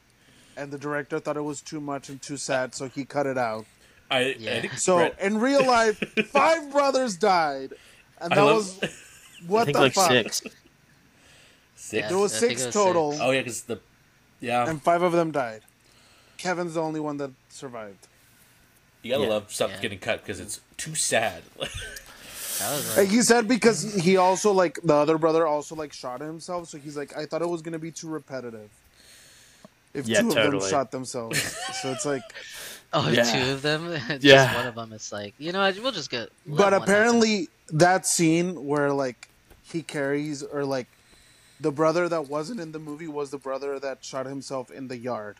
[0.55, 3.37] and the director thought it was too much and too sad, so he cut it
[3.37, 3.65] out."
[4.11, 4.55] I, Yeah.
[4.55, 5.97] I think So Brett- in real life,
[6.27, 7.73] five brothers died,
[8.19, 8.89] and that love- was I
[9.47, 10.11] what think the like fuck.
[10.11, 10.41] six.
[11.75, 12.07] six.
[12.09, 13.23] There was I six was total, six.
[13.23, 13.79] Oh yeah, because the
[14.39, 15.61] yeah, and five of them died.
[16.37, 18.07] Kevin's the only one that survived.
[19.03, 19.29] you gotta Yeah.
[19.29, 19.81] love stuff Yeah.
[19.81, 21.43] getting cut because it's too sad.
[22.59, 25.93] That was Like like, he said because he also like the other brother also like
[25.93, 28.69] shot himself, so he's like I thought it was gonna be too repetitive.
[29.95, 31.41] If Yeah, two of them shot themselves,
[31.81, 32.21] so it's like.
[32.93, 33.23] Oh, Yeah.
[33.23, 33.93] two of them.
[34.07, 34.53] just Yeah.
[34.55, 34.91] one of them.
[34.93, 36.29] It's like you know, we'll just get.
[36.45, 39.29] But one apparently, that scene where like
[39.63, 40.87] he carries or like
[41.59, 44.97] the brother that wasn't in the movie was the brother that shot himself in the
[44.97, 45.37] yard,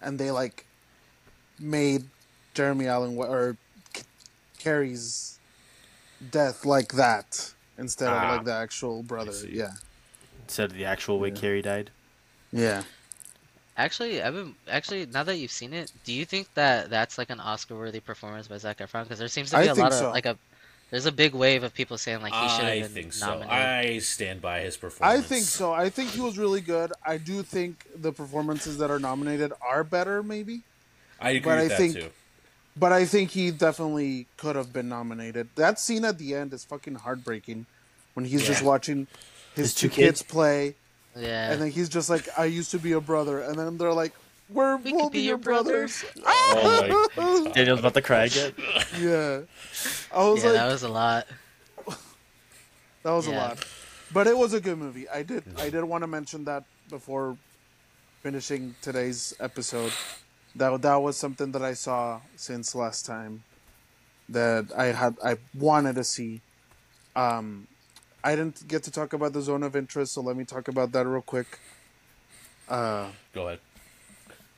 [0.00, 0.64] and they like
[1.58, 2.04] made
[2.54, 3.56] Jeremy Allen or
[3.94, 4.02] C-
[4.58, 5.38] Kerry's
[6.30, 8.30] death like that instead Ah.
[8.30, 9.32] of like the actual brother.
[9.48, 9.72] Yeah,
[10.44, 11.34] Instead of the actual way Yeah.
[11.40, 11.90] Carrie died.
[12.52, 12.82] yeah.
[13.76, 17.30] Actually, I've been actually now that you've seen it, do you think that that's like
[17.30, 19.04] an Oscar-worthy performance by Zac Efron?
[19.04, 20.10] Because there seems to be a think lot of so.
[20.10, 20.36] like a
[20.90, 23.12] there's a big wave of people saying like he should I have been I think
[23.14, 23.42] so.
[23.48, 25.24] I stand by his performance.
[25.24, 25.72] I think so.
[25.72, 26.92] I think he was really good.
[27.06, 30.60] I do think the performances that are nominated are better, maybe.
[31.18, 32.08] I agree but with I that think- too.
[32.74, 35.48] But I think he definitely could have been nominated.
[35.56, 37.66] That scene at the end is fucking heartbreaking
[38.14, 39.08] when he's just watching
[39.54, 40.30] his, His two two kids, kids?
[40.30, 40.74] play,
[41.16, 41.52] yeah.
[41.52, 44.12] and then he's just like, "I used to be a brother," and then they're like,
[44.48, 47.54] "We're We we'll be, be your your brothers." brothers." Oh my God.
[47.54, 48.52] Daniel's about to cry again.
[48.98, 49.40] yeah,
[50.12, 51.26] I was yeah, like, that was a lot.
[53.02, 53.64] that was a lot,
[54.12, 55.08] but it was a good movie.
[55.08, 57.36] I did I did want to mention that before
[58.22, 59.92] finishing today's episode.
[60.54, 63.42] That that was something that I saw since last time
[64.28, 66.40] that I had I wanted to see.
[67.16, 67.68] Um,
[68.24, 70.92] I didn't get to talk about the zone of interest, so let me talk about
[70.92, 71.58] that real quick.
[72.68, 73.58] Uh, Go ahead.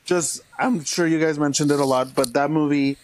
[0.05, 2.97] just I'm sure you guys mentioned it a lot, but that movie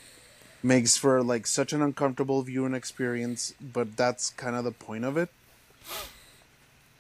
[0.64, 5.18] makes for like such an uncomfortable viewing experience, but that's kind of the point of
[5.18, 5.30] it.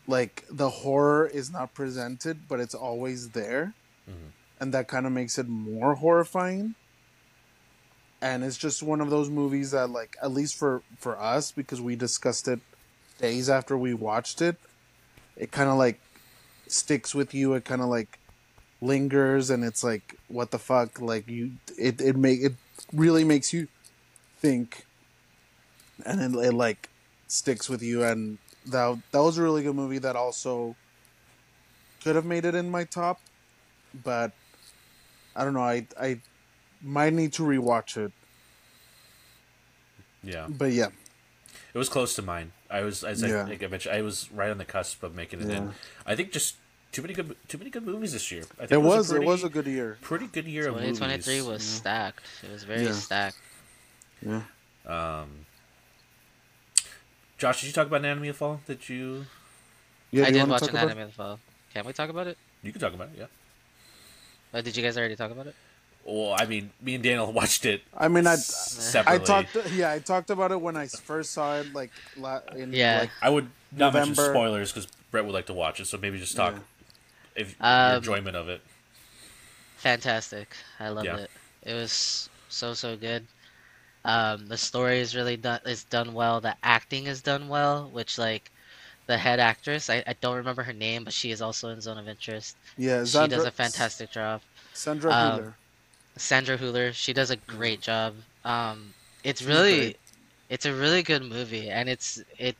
[0.07, 3.73] Like the horror is not presented, but it's always there.
[4.59, 6.75] And that kind of makes it more horrifying.
[8.21, 11.81] And it's just one of those movies that like at least for for us because
[11.81, 12.59] we discussed it
[13.21, 14.57] days after we watched it,
[15.37, 15.99] it kind of like
[16.67, 17.53] sticks with you.
[17.53, 18.19] It kind of like
[18.81, 20.99] lingers, and it's like, what the fuck?
[21.01, 22.53] Like you, it it make it
[22.93, 23.67] really makes you
[24.39, 24.85] think,
[26.05, 26.89] and it, it like
[27.27, 28.03] sticks with you.
[28.03, 29.99] And that that was a really good movie.
[29.99, 30.75] That also
[32.03, 33.21] could have made it in my top,
[33.93, 34.33] but
[35.35, 35.61] I don't know.
[35.61, 36.21] I I
[36.81, 38.13] might need to rewatch it.
[40.23, 40.89] Yeah, But yeah,
[41.73, 42.51] it was close to mine.
[42.69, 45.41] I was, as I, like I mentioned, I was right on the cusp of making
[45.41, 45.73] it in.
[46.05, 46.55] I think just
[46.91, 48.43] too many good, too many good movies this year.
[48.59, 49.97] I think it was a pretty, it was a good year.
[50.01, 51.47] pretty good year of 2023 movies.
[51.47, 52.25] was stacked.
[52.43, 52.91] It was very Yeah.
[52.93, 53.37] stacked.
[54.21, 54.41] Yeah.
[54.85, 55.45] Um,
[57.37, 58.61] Josh, did you talk about Anatomy of the Fall?
[58.67, 59.25] Did you?
[60.11, 61.39] Yeah, I you did wanna watch talk about Anatomy of Fall.
[61.73, 62.37] Can we talk about it?
[62.61, 63.19] You can talk about it.
[63.19, 63.25] Yeah.
[64.53, 65.55] Oh, did you guys already talk about it?
[66.03, 68.35] Well, I mean, me and Daniel watched it I mean, I
[69.05, 69.55] I talked.
[69.73, 71.73] Yeah, I talked about it when I first saw it.
[71.73, 71.91] Like,
[72.55, 73.01] in, Yeah.
[73.01, 74.33] like I would not mention November.
[74.33, 75.87] spoilers because Brett would like to watch it.
[75.87, 76.59] So maybe just talk Yeah.
[77.35, 78.61] if your Um, enjoyment of it.
[79.77, 80.55] Fantastic.
[80.79, 81.17] I loved Yeah.
[81.17, 81.31] it.
[81.63, 83.27] It was so so good.
[84.03, 86.41] Um, the story is really done is done well.
[86.41, 88.51] The acting is done well, which like
[89.07, 91.97] the head actress, I, I don't remember her name, but she is also in Zone
[91.97, 92.55] of Interest.
[92.77, 94.41] yeah, she does a fantastic job.
[94.73, 95.53] Sandra um, Hüller.
[96.17, 98.17] Sandra Hüller, she does a great job.
[98.43, 98.93] Um,
[99.23, 99.95] it's really,
[100.49, 102.57] it's a really good movie, and it's it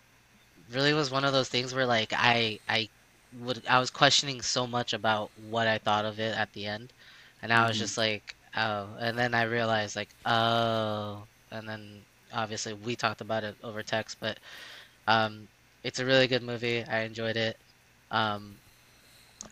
[0.71, 2.89] really was one of those things where like I I
[3.33, 6.93] would I was questioning so much about what I thought of it at the end,
[7.41, 7.79] and I was Mhm.
[7.79, 13.43] just like oh, and then I realized like oh, and then obviously we talked about
[13.43, 14.39] it over text, but
[15.07, 15.49] um,
[15.83, 16.83] it's a really good movie.
[16.85, 17.57] I enjoyed it.
[18.11, 18.59] Um,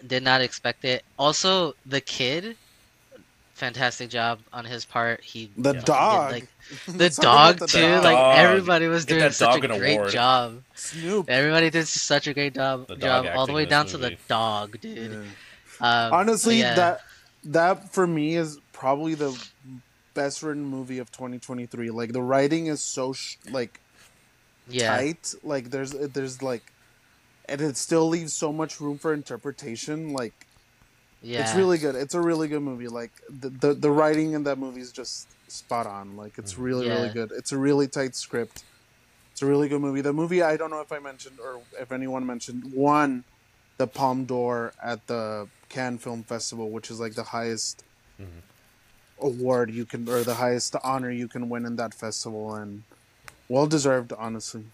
[0.05, 1.03] did not expect it.
[1.17, 2.57] Also, the kid,
[3.59, 5.21] fantastic job on his part.
[5.21, 6.31] He The fucking did, dog.
[6.31, 6.47] like
[6.87, 7.81] the dog the too.
[7.81, 8.03] dog.
[8.05, 10.11] Like everybody was Get doing that such a great award.
[10.11, 10.63] job.
[10.75, 11.29] Snoop.
[11.29, 14.17] Everybody did such a great job, The job all the way down this to the
[14.27, 15.11] dog, dude.
[15.11, 15.17] Yeah.
[15.81, 16.73] Um, Honestly, yeah.
[16.75, 17.01] that
[17.45, 19.31] that for me is probably the
[20.13, 21.89] best written movie of 2023.
[21.91, 23.79] Like the writing is so sh- like
[24.67, 25.33] yeah, tight.
[25.43, 26.63] Like there's there's like,
[27.47, 30.11] and it still leaves so much room for interpretation.
[30.13, 30.33] Like
[31.21, 31.95] yeah, it's really good.
[31.95, 32.87] It's a really good movie.
[32.87, 36.15] Like the the, the writing in that movie is just spot on.
[36.15, 36.63] Like it's mm.
[36.63, 37.31] really really good.
[37.31, 38.63] It's a really tight script.
[39.31, 40.01] It's a really good movie.
[40.01, 43.23] The movie I don't know if I mentioned or if anyone mentioned won
[43.77, 47.83] the Palme d'Or at the Cannes Film Festival, which is like the highest
[48.21, 49.25] mm-hmm.
[49.25, 52.83] award you can or the highest honor you can win in that festival, and
[53.47, 54.65] well deserved, honestly.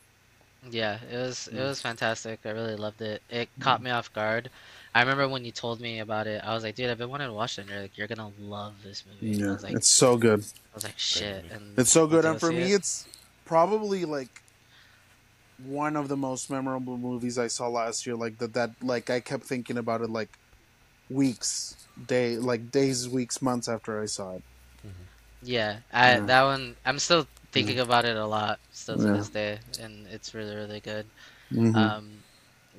[0.64, 1.58] Yeah, it was Mm.
[1.58, 2.40] it was fantastic.
[2.46, 3.22] I really loved it.
[3.30, 4.50] It caught me off guard.
[4.96, 7.28] I remember when you told me about it, I was like, dude, I've been wanting
[7.28, 7.62] to watch it.
[7.62, 9.34] And you're like, you're gonna love this movie.
[9.34, 10.42] And I Yeah, was like, it's so good.
[10.42, 11.46] I was like, shit.
[11.52, 12.74] And It's so good, and for me, it.
[12.74, 13.08] it's
[13.46, 14.30] probably like
[15.58, 18.16] one of the most memorable movies I saw last year.
[18.16, 20.30] Like that, that like I kept thinking about it like
[21.10, 24.44] weeks, day, like days, weeks, months after I saw it.
[25.42, 26.26] yeah, I Yeah.
[26.26, 26.76] that one.
[26.86, 29.18] I'm still thinking about it a lot still to Yeah.
[29.18, 31.12] this day, and it's really really good.
[31.52, 31.94] Mhm.
[31.94, 32.26] Um,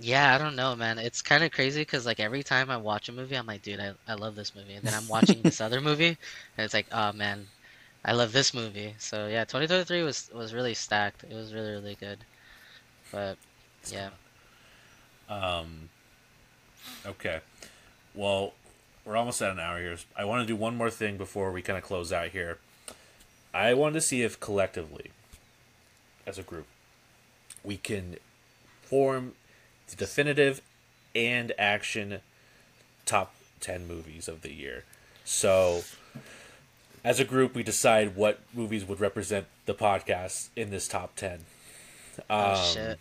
[0.00, 0.98] yeah, I don't know, man.
[0.98, 3.80] It's kind of crazy because like every time I watch a movie, I'm like, dude,
[3.80, 6.88] I, I love this movie, and then I'm watching this other movie, and it's like,
[6.92, 7.50] oh man,
[8.04, 8.96] I love this movie.
[9.00, 11.24] So yeah, 2023 was was really stacked.
[11.24, 12.26] It was really really good.
[13.12, 13.38] But
[13.88, 14.10] yeah,
[15.28, 15.88] Um,
[17.06, 17.40] okay.
[18.14, 18.54] Well,
[19.04, 19.96] we're almost at an hour here.
[20.16, 22.58] I want to do one more thing before we kind of close out here.
[23.56, 25.10] I wanted to see if collectively,
[26.26, 26.66] as a group,
[27.64, 28.16] we can
[28.82, 29.32] form
[29.88, 30.60] the definitive
[31.14, 32.20] and action
[33.06, 34.84] top 10 movies of the year.
[35.24, 35.84] So,
[37.02, 41.40] as a group, we decide what movies would represent the podcast in this top 10.
[42.28, 42.98] oh Um, shit.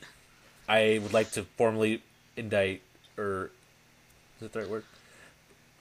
[0.69, 2.01] I would like to formally
[2.37, 2.81] indict,
[3.17, 3.51] or
[4.37, 4.85] is that the right word?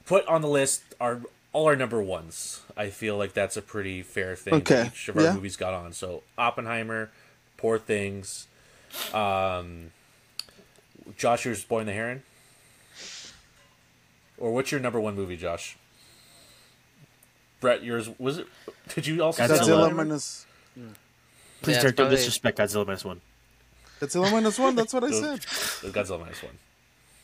[0.04, 1.20] Put on the list our
[1.55, 2.61] all our number ones.
[2.76, 4.52] I feel like that's a pretty fair thing.
[4.61, 5.32] that Okay, Each of our yeah.
[5.32, 5.92] movies got on.
[5.94, 7.11] So Oppenheimer,
[7.57, 8.46] Poor Things,
[9.14, 9.92] um,
[11.16, 12.22] Josh, yours Boy and the Heron.
[14.36, 15.76] Or what's your number one movie, Josh?
[17.61, 18.46] Brett, yours was it?
[18.94, 19.59] Did you also say Godzilla.
[19.61, 19.94] Godzilla Oppenheimer?
[19.94, 20.46] minus
[21.62, 23.20] Please, Yeah, don't probably- disrespect Godzilla minus one.
[24.00, 24.74] Godzilla minus one.
[24.74, 25.38] That's what I said.
[25.38, 26.59] It was Godzilla minus one.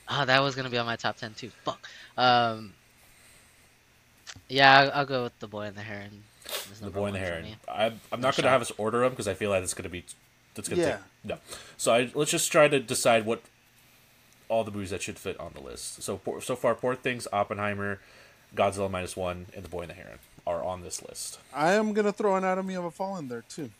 [0.09, 1.51] Oh, that was gonna be on my top 10 too.
[1.65, 1.87] Fuck.
[2.17, 2.73] Um.
[4.49, 6.25] Yeah, I'll, I'll go with the boy and the heron.
[6.73, 7.43] as The Boy and the Heron.
[7.45, 7.57] me.
[7.69, 9.85] I'm, I'm not going to have us order them because I feel like it's going
[9.85, 10.05] to be
[10.55, 10.93] that's going to Yeah.
[10.97, 11.39] take no.
[11.77, 13.43] So I, let's just try to decide what
[14.49, 16.03] all the movies that should fit on the list.
[16.03, 18.01] So so far, Poor Things, Oppenheimer,
[18.57, 21.39] Godzilla minus one, and The Boy and the Heron are on this list.
[21.55, 23.71] I am gonna throw Anatomy of a Fall in there too.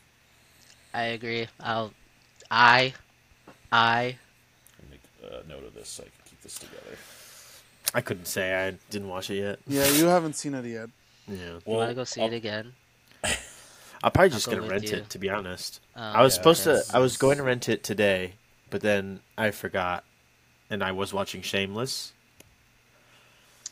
[0.95, 1.49] I agree.
[1.59, 1.93] I'll.
[2.51, 2.95] I.
[3.73, 4.17] I.
[4.91, 6.97] Make a note of this so I can keep keep this together.
[7.95, 8.55] I couldn't say.
[8.69, 9.59] I didn't watch it yet.
[9.67, 10.89] Yeah, you haven't seen it yet.
[11.29, 11.37] Yeah.
[11.37, 12.73] You Well, want to go see I'll- it again?
[14.03, 14.97] I'm probably just go gonna with rent you.
[14.97, 15.11] it.
[15.11, 16.83] To be honest, Oh, I was yeah, supposed to.
[16.93, 18.33] I was going to rent it today,
[18.71, 20.03] but then I forgot,
[20.71, 22.13] and I was watching Shameless.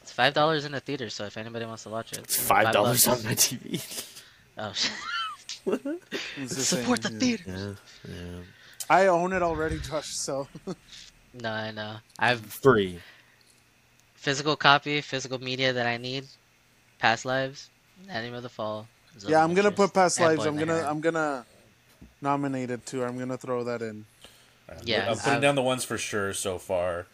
[0.03, 2.73] It's five dollars in the theater, so if anybody wants to watch it, It's five
[2.73, 3.83] dollars on my TV.
[4.61, 4.91] Oh shit!
[6.37, 7.45] It's the Support the theater.
[7.47, 8.41] yeah, yeah.
[8.91, 10.09] I own it already, Josh.
[10.17, 10.47] So
[11.33, 11.97] No, I know.
[12.19, 12.99] I've Free.
[14.19, 16.25] Physical copy, physical media that I need.
[16.99, 17.71] Past lives,
[18.11, 18.87] Anime of the Fall.
[19.19, 20.45] Zone yeah, I'm gonna put past lives.
[20.45, 21.45] I'm gonna I'm gonna
[22.21, 23.05] nominate it too.
[23.05, 24.05] I'm gonna throw that in.
[24.69, 27.07] I'm- Yeah, I'm putting I've- down the ones for sure so far.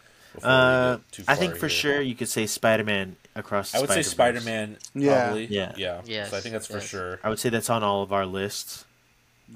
[0.42, 1.76] Uh, get too I think for here.
[1.76, 3.72] sure you could say Spider-Man across.
[3.74, 4.42] I would say Spider-Verse.
[4.42, 4.78] Spider-Man.
[4.94, 5.24] Yeah.
[5.26, 5.44] Probably.
[5.46, 5.72] Yeah.
[5.76, 6.00] Yeah.
[6.06, 7.20] Yes, So I think that's for sure.
[7.22, 8.84] I would say that's on all of our lists.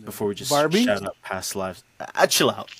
[0.04, 0.84] Before we just Barbie?
[0.84, 1.82] shout out past lives.
[1.98, 2.70] Uh, chill out.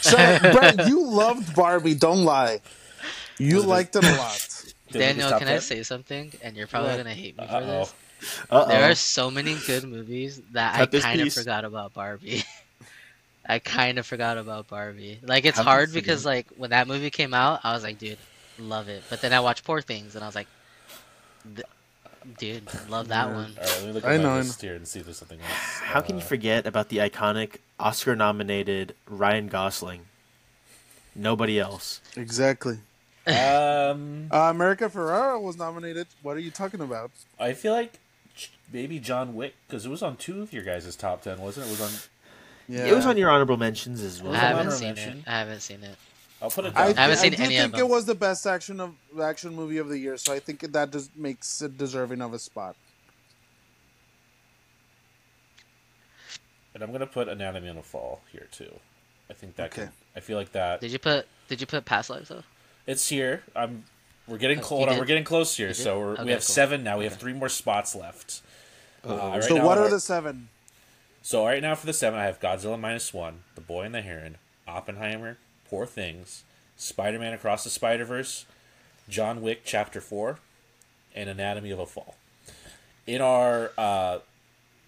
[0.00, 1.94] So, Brett, you loved Barbie.
[1.96, 2.60] Don't lie.
[3.40, 4.40] You Was liked it a lot.
[4.92, 5.60] Daniel, just top can I 10?
[5.60, 6.32] say something?
[6.42, 6.96] And you're probably What?
[6.96, 7.66] gonna hate me for Uh-oh.
[7.66, 7.94] this.
[8.50, 12.44] Uh There are so many good movies that Cut I kind of forgot about Barbie.
[13.46, 15.18] I kind of forgot about Barbie.
[15.22, 16.24] Like it's hard because forget?
[16.24, 18.18] like when that movie came out, I was like, dude,
[18.58, 19.02] love it.
[19.08, 20.48] But then I watched Poor Things and I was like,
[22.38, 23.34] dude, love that Yeah.
[23.34, 23.58] one.
[23.58, 25.40] All right, let me look at know, my list here and see if there's something
[25.40, 25.80] else.
[25.80, 30.06] How can you Uh, forget about the iconic Oscar-nominated Ryan Gosling?
[31.14, 32.00] Nobody else.
[32.16, 32.80] Exactly.
[33.30, 36.06] Um, Uh, America Ferrera was nominated.
[36.22, 37.10] What are you talking about?
[37.38, 37.98] I feel like
[38.72, 41.68] maybe John Wick because it was on two of your guys' top ten, wasn't it?
[41.68, 42.10] It was on.
[42.68, 44.32] Yeah, It was on your honorable mentions as well.
[44.32, 45.18] I haven't seen mention?
[45.18, 45.24] it.
[45.28, 45.96] I haven't seen it.
[46.40, 46.98] I'll put it I, down.
[46.98, 49.54] I haven't I seen do any of think it was the best action of action
[49.54, 52.76] movie of the year, so I think that just makes it deserving of a spot.
[56.74, 58.72] and I'm gonna put Anatomy of a Fall here too.
[59.28, 59.72] I think that.
[59.72, 59.82] Okay.
[59.82, 60.80] Can, I feel like that.
[60.80, 62.42] Did you put Did you put Past Lives though?
[62.90, 63.44] It's here.
[63.54, 63.84] I'm.
[64.26, 64.88] We're getting Oh, close.
[64.88, 64.98] did?
[64.98, 65.72] We're getting close here.
[65.74, 66.54] So we're, Okay, we have cool.
[66.54, 66.98] seven now.
[66.98, 68.42] We have three more spots left.
[69.08, 70.48] Uh, right so now what are the seven?
[71.22, 74.02] So right now for the seven, I have Godzilla minus one, The Boy and the
[74.02, 75.36] Heron, Oppenheimer,
[75.68, 76.42] Poor Things,
[76.76, 78.44] Spider-Man Across the Spider-Verse,
[79.08, 80.38] John Wick Chapter Four,
[81.14, 82.16] and Anatomy of a Fall.
[83.06, 84.18] In our uh,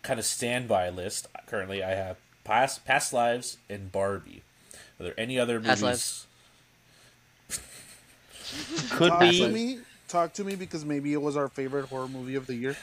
[0.02, 4.42] kind of standby list, currently I have Past Past Lives and Barbie.
[4.98, 6.26] Are there any other Past movies?
[8.90, 9.78] Could Talk to me.
[10.08, 12.76] Talk to me because maybe it was our favorite horror movie of the year.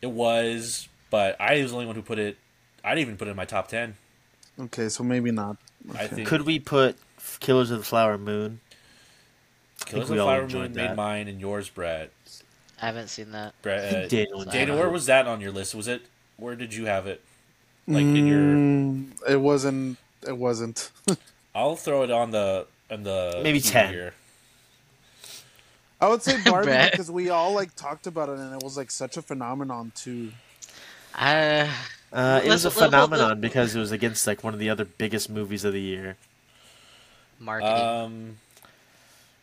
[0.00, 2.38] It was, but I was the only one who put it.
[2.82, 3.96] I didn't even put it in my top ten.
[4.58, 5.56] Okay, so maybe not.
[5.94, 6.96] I think Could we put
[7.40, 8.60] Killers of the Flower Moon?
[9.84, 12.10] Killers of we the all Flower enjoyed Moon made mine and yours, Brett.
[12.80, 13.54] I haven't seen that.
[13.62, 15.74] Brett, I uh, think Daniel Daniel, where was that on your list?
[15.74, 16.02] Was it
[16.36, 17.22] where did you have it?
[17.86, 19.98] Like in your, Mm, it wasn't.
[20.26, 20.90] It wasn't.
[21.54, 23.92] I'll throw it on the on the Maybe queue 10.
[23.92, 24.14] Here.
[26.02, 28.90] I would say Barbie because we all like talked about it and it was like
[28.90, 30.32] such a phenomenon too.
[31.14, 31.70] I
[32.12, 34.60] Uh, it was a let- let- phenomenon let- because it was against like one of
[34.60, 36.16] the other biggest movies of the year,
[37.38, 37.86] marketing.
[37.86, 38.36] Um,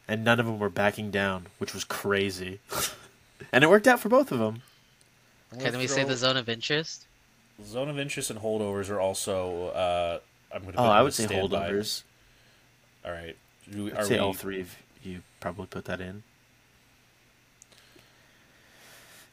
[0.07, 2.59] and none of them were backing down, which was crazy.
[3.53, 4.61] and it worked out for both of them.
[5.51, 7.05] I'm Can gonna we say the zone of interest?
[7.63, 9.67] zone of interest and holdovers are also.
[9.69, 10.19] Uh,
[10.53, 10.79] I'm going to.
[10.79, 12.03] Oh, I would say holdovers.
[13.05, 13.35] All right.
[13.71, 16.23] Do we, I'd are say we, all three of you probably put that in.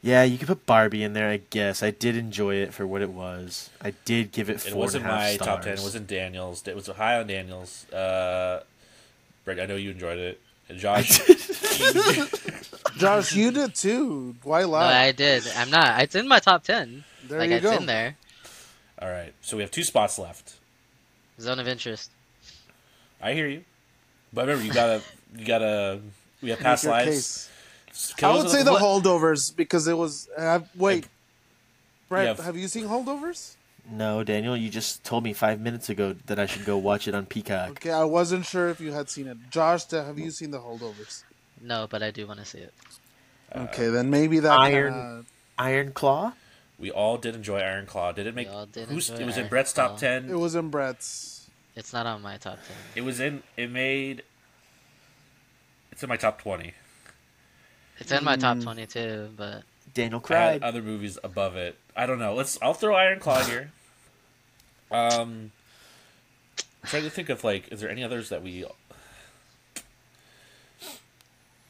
[0.07, 1.83] Yeah, you could put Barbie in there, I guess.
[1.83, 3.71] I did enjoy it for what it was.
[3.83, 5.47] I did give it four It wasn't my stars.
[5.49, 5.73] top ten.
[5.73, 6.67] It wasn't Daniel's.
[6.69, 7.91] It was high on Daniel's.
[7.93, 8.63] Uh,
[9.45, 10.41] Brett, I know you enjoyed it.
[10.69, 11.19] And Josh,
[12.99, 14.37] Josh, you did too.
[14.45, 14.75] Why No.
[14.75, 15.43] I did.
[15.57, 16.01] I'm not.
[16.03, 17.03] It's in my top ten.
[17.29, 17.73] there like you it's go.
[17.77, 18.17] in there.
[19.03, 19.33] all right.
[19.43, 20.55] So we have two spots left.
[21.41, 22.13] Zone of interest.
[23.21, 23.65] I hear you,
[24.33, 25.03] but remember you gotta
[25.37, 26.01] you gotta
[26.43, 27.09] we have past lives.
[27.11, 27.51] case.
[28.23, 30.29] I would say the What- holdovers because it was.
[30.37, 31.07] Uh, wait,
[32.09, 32.45] Brett, Yeah.
[32.45, 33.55] have you seen holdovers?
[33.89, 37.15] No, Daniel, you just told me five minutes ago that I should go watch it
[37.15, 37.71] on Peacock.
[37.71, 39.39] Okay, I wasn't sure if you had seen it.
[39.51, 41.23] Josh, have you seen the holdovers?
[41.61, 42.75] No, but I do want to see it.
[43.55, 45.25] Okay, then maybe that Iron- kinda-
[45.59, 46.33] Iron Claw?
[46.79, 48.11] We all did enjoy Iron Claw.
[48.13, 48.49] Did it make?
[48.51, 50.29] all did who's, enjoy it was in Iron Brett's top ten.
[50.29, 51.47] It was in Brett's.
[51.77, 52.77] It's not on my top ten.
[52.97, 53.43] It was in.
[53.57, 54.23] It made.
[55.93, 56.75] It's in my top twenty.
[57.99, 58.63] It's in my top Mm.
[58.63, 59.63] twenty too, but
[59.95, 60.63] Daniel I had cried.
[60.63, 61.77] other movies above it.
[61.97, 62.35] I don't know.
[62.35, 62.59] Let's.
[62.61, 63.73] I'll throw Iron Claw here.
[64.91, 65.51] Um,
[66.83, 68.65] I'm trying to think of like, is there any others that we?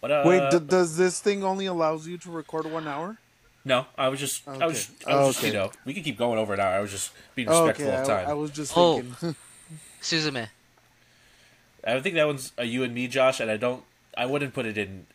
[0.01, 0.11] What?
[0.11, 3.17] Uh, Wait, d- does this thing only allows you to record one hour?
[3.65, 4.47] no, I was just.
[4.47, 4.91] I was.
[5.03, 5.13] Okay.
[5.13, 5.47] I was just, Okay.
[5.49, 6.75] you know, we can keep going over an hour.
[6.75, 8.29] I was just being respectful okay, of I, time.
[8.31, 9.01] I was just Oh.
[9.01, 9.35] thinking.
[10.03, 10.49] Suzume.
[11.85, 13.83] I think that one's a you and me, Josh, and I don't.
[14.17, 15.07] I wouldn't put it in.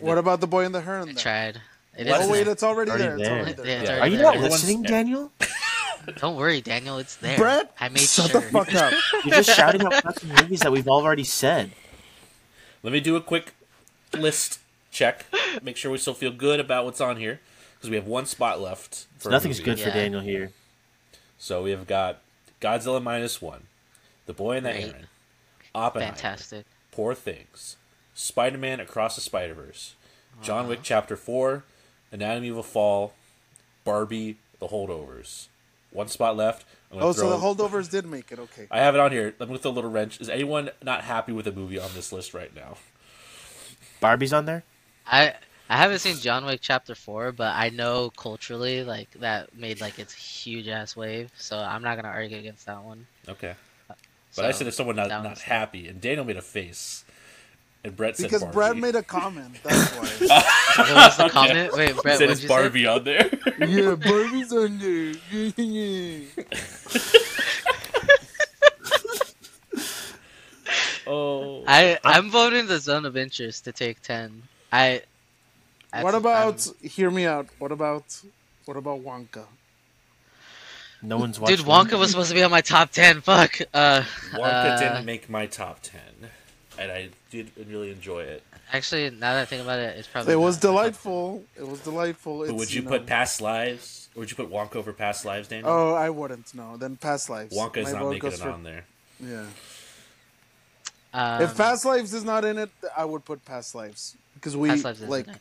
[0.00, 1.02] What about the boy in the heron?
[1.02, 1.16] I Then?
[1.16, 1.60] tried.
[1.96, 3.16] It Oh wait, it's already, Already there.
[3.18, 3.66] It's already there.
[3.66, 4.24] Yeah, already Are you there.
[4.24, 5.32] not Everyone's- listening, Daniel?
[6.18, 6.98] Don't worry, Daniel.
[6.98, 7.36] It's there.
[7.36, 8.40] Brett, I made shut sure.
[8.40, 8.92] the fuck up.
[9.24, 11.72] You're just shouting out fucking movies that we've already said.
[12.82, 13.54] Let me do a quick
[14.12, 14.60] list
[14.92, 15.24] check.
[15.62, 17.40] Make sure we still feel good about what's on here
[17.76, 19.06] because we have one spot left.
[19.18, 19.70] For Nothing's movie.
[19.70, 19.94] good for Yeah.
[19.94, 20.52] Daniel here.
[21.38, 22.18] So we have got
[22.60, 23.64] Godzilla minus one,
[24.26, 24.84] The Boy and the Great.
[24.86, 25.06] Heron,
[25.74, 26.66] Oppenheimer, Fantastic.
[26.92, 27.76] Poor Things,
[28.16, 29.94] Spider Man Across the Spider Verse,
[30.42, 30.68] John Uh-huh.
[30.70, 31.62] Wick Chapter 4,
[32.10, 33.12] Anatomy of a Fall,
[33.84, 35.46] Barbie, The Holdovers.
[35.90, 36.64] One spot left.
[36.90, 38.38] I'm gonna Oh, so the holdovers did make it.
[38.38, 38.66] Okay.
[38.70, 39.34] I have it on here.
[39.38, 40.20] Let me with a little wrench.
[40.20, 42.76] Is anyone not happy with the movie on this list right now?
[44.00, 44.62] Barbie's on there.
[45.06, 45.34] I
[45.68, 49.98] I haven't seen John Wick Chapter Four, but I know culturally like that made like
[49.98, 51.30] its huge ass wave.
[51.38, 53.06] So I'm not gonna argue against that one.
[53.28, 53.54] Okay.
[54.36, 57.05] But I said if someone not, not happy, and Daniel made a face,
[57.86, 58.54] and Brett said Because Barbie.
[58.54, 59.56] Brad made a comment.
[59.62, 59.90] That's
[60.28, 60.42] why.
[60.76, 61.32] What was the Okay.
[61.32, 61.72] comment?
[61.74, 62.54] Wait, He Brett, said it's you say?
[62.54, 63.30] Barbie on there.
[63.60, 66.46] yeah, Barbie's on there.
[71.06, 71.64] oh.
[71.66, 74.42] I I'm voting the zone of interest to take ten.
[74.72, 75.02] I.
[76.00, 76.66] what about?
[76.66, 77.46] I'm- Hear me out.
[77.58, 78.20] What about?
[78.64, 79.44] What about Wonka?
[81.02, 81.56] No one's watching.
[81.58, 83.20] Dude, Wonka was supposed to be on my top ten.
[83.20, 83.58] Fuck.
[83.72, 86.30] Uh, Wonka uh, didn't make my top ten,
[86.78, 88.42] and I did really enjoy it.
[88.72, 90.32] Actually, now that I think about it, it's probably.
[90.32, 91.44] It was not my top delightful.
[91.56, 92.38] It was delightful.
[92.38, 94.08] But It's, would you, know- put Past Lives?
[94.16, 95.70] Or would you put Wonka over Past Lives, Daniel?
[95.70, 96.54] Oh, I wouldn't.
[96.54, 97.54] No, then Past Lives.
[97.56, 98.84] Wonka is My not making it for- on there.
[99.20, 99.46] Yeah.
[101.14, 104.68] Um, if Past Lives is not in it, I would put Past Lives because we
[104.68, 105.26] Past Lives is like.
[105.28, 105.40] in it.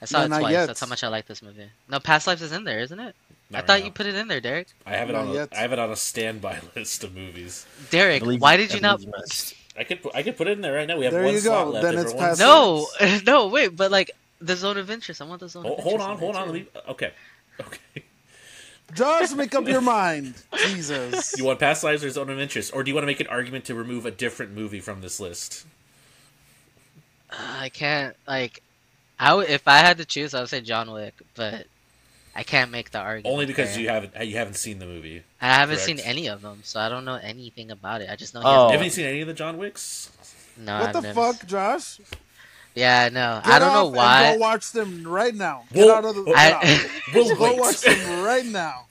[0.00, 0.52] I saw No, it twice.
[0.52, 0.66] yet.
[0.66, 1.68] That's how much I like this movie.
[1.88, 3.14] No, Past Lives is in there, isn't it?
[3.50, 3.84] Not I right thought now.
[3.86, 4.68] you put it in there, Derek.
[4.84, 5.36] I have it Not on.
[5.36, 5.48] A.
[5.52, 7.66] I have it on a standby list of movies.
[7.90, 8.98] Derek, why did you not?
[8.98, 9.54] believe must.
[9.78, 10.02] I could.
[10.02, 10.96] put- I could put it in there right now.
[10.96, 11.82] We have There one you slot left.
[11.84, 12.86] Then if it's everyone- Past No,
[13.26, 14.10] no, wait, but like
[14.40, 15.20] the zone of interest.
[15.20, 15.64] I want the zone.
[15.64, 16.46] Hold, of hold interest on, hold on.
[16.48, 16.52] too.
[16.52, 16.68] Let me.
[16.74, 17.12] Uh, okay.
[17.58, 18.04] Okay.
[18.94, 20.34] Josh, make up your mind.
[20.68, 21.36] Jesus.
[21.38, 23.26] You want Past Lives or Zone of Interest, or do you want to make an
[23.28, 25.66] argument to remove a different movie from this list?
[27.30, 28.62] Uh, I can't like.
[29.18, 31.66] I would, if I had to choose, I would say John Wick, but
[32.38, 33.32] I can't make the argument.
[33.32, 33.80] Only because there.
[33.82, 35.22] you haven't you haven't seen the movie.
[35.40, 38.10] I haven't seen any of them, so I don't know anything about it.
[38.10, 38.42] I just know.
[38.44, 38.64] Oh.
[38.68, 40.10] has You haven't seen any of the John Wicks?
[40.58, 40.78] no.
[40.80, 41.98] what I've the never- fuck, Josh?
[42.74, 43.40] Yeah, no.
[43.42, 44.32] Get I don't know off and why.
[44.34, 45.64] Go watch them right now.
[45.72, 45.94] Get Whoa.
[45.94, 46.22] out of the.
[46.30, 47.58] Uh, I- We'll Go wait.
[47.58, 48.86] watch them right now.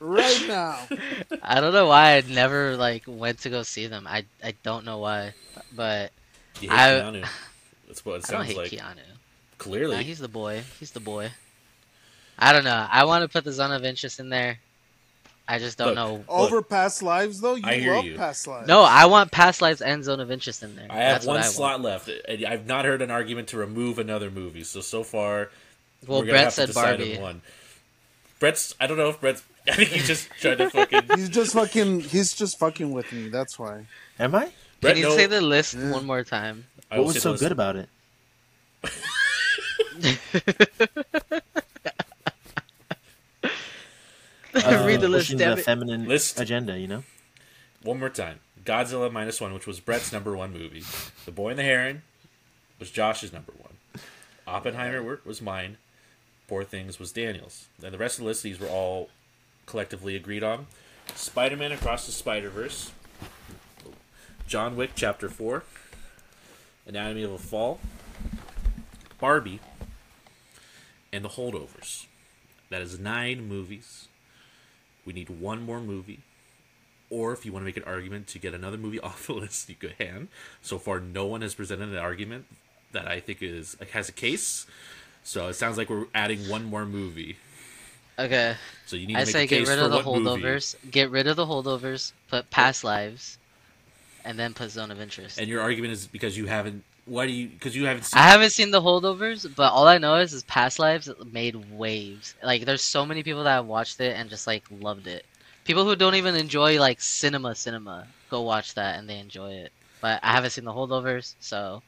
[0.00, 0.78] Right now.
[1.42, 4.06] I don't know why I never like went to go see them.
[4.08, 5.34] I I don't know why,
[5.74, 6.10] but
[6.60, 7.28] You hate I- Keanu.
[7.86, 8.70] That's what it I don't sounds hate like.
[8.72, 9.02] Keanu.
[9.58, 10.62] Clearly, Nah, he's the boy.
[10.80, 11.30] He's the boy.
[12.38, 12.86] I don't know.
[12.90, 14.58] I want to put the zone of interest in there.
[15.50, 16.24] I just don't Look, know.
[16.28, 18.16] Over past lives, though, you I hear love you.
[18.16, 18.68] past lives.
[18.68, 20.86] No, I want past lives and zone of interest in there.
[20.90, 21.54] I have That's one what I want.
[21.56, 24.62] slot left, and I've not heard an argument to remove another movie.
[24.62, 25.48] So so far,
[26.06, 27.16] Well, we're gonna Brett have to said decide Barbie.
[27.16, 27.42] on one.
[28.40, 28.74] Brett's.
[28.78, 29.42] I don't know if Brett's.
[29.68, 31.02] I think he's just trying to fucking.
[31.16, 32.00] He's just fucking.
[32.00, 33.28] He's just fucking with me.
[33.30, 33.86] That's why.
[34.18, 34.50] Am I?
[34.80, 35.92] Brett, Can you no, say the list Yeah.
[35.92, 36.64] one more time?
[36.90, 37.88] I What was so good about it?
[44.64, 45.64] Uh, Read the list, damn the it.
[45.64, 46.40] feminine List.
[46.40, 47.04] agenda, you know.
[47.82, 48.40] One more time.
[48.64, 50.82] Godzilla minus one, which was Brett's number one movie.
[51.24, 52.02] The Boy and the Heron
[52.78, 53.74] was Josh's number one.
[54.46, 55.76] Oppenheimer was mine.
[56.48, 57.66] Poor Things was Daniel's.
[57.82, 59.08] And the rest of the list, these were all
[59.66, 60.66] collectively agreed on.
[61.14, 62.90] Spider-Man Across the Spider-Verse.
[64.46, 65.62] John Wick Chapter 4.
[66.86, 67.80] Anatomy of a Fall.
[69.20, 69.60] Barbie.
[71.12, 72.06] And The Holdovers.
[72.70, 74.07] That is nine movies.
[75.08, 76.20] We need one more movie
[77.10, 79.68] or if you want to make an argument to get another movie off the list,
[79.68, 80.28] you can.
[80.60, 82.44] So far, no one has presented an argument
[82.92, 84.66] that I think is has a case.
[85.22, 87.36] So it sounds like we're adding one more movie.
[88.18, 88.56] Okay,
[88.86, 90.42] So you need to I make say a get case rid of the what movie.
[90.42, 90.74] holdovers.
[90.90, 92.12] Get rid of the holdovers.
[92.28, 93.38] Put past lives,
[94.24, 95.38] and then put zone of interest.
[95.38, 96.82] And your argument is because you haven't.
[97.08, 97.48] Why do you?
[97.48, 98.18] Because you haven't seen.
[98.20, 102.34] I haven't seen the holdovers, but all I know is is past lives made waves.
[102.42, 105.24] Like there's so many people that have watched it and just like loved it.
[105.64, 109.72] People who don't even enjoy like cinema cinema go watch that and they enjoy it.
[110.00, 111.82] But I haven't seen the holdovers, so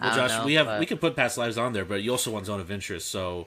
[0.00, 2.10] Well, Josh, know, we have but- we can put past lives on there, but you
[2.12, 3.08] also want zone of interest.
[3.08, 3.46] So,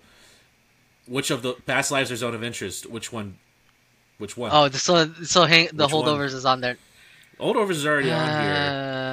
[1.08, 2.86] which of the past lives or zone of interest?
[2.86, 3.38] Which one?
[4.18, 4.52] Which one?
[4.54, 6.04] Oh, so so hang, the Which one?
[6.06, 6.78] holdovers is on there.
[7.40, 8.54] Holdovers is already on here.
[8.54, 9.09] Uh,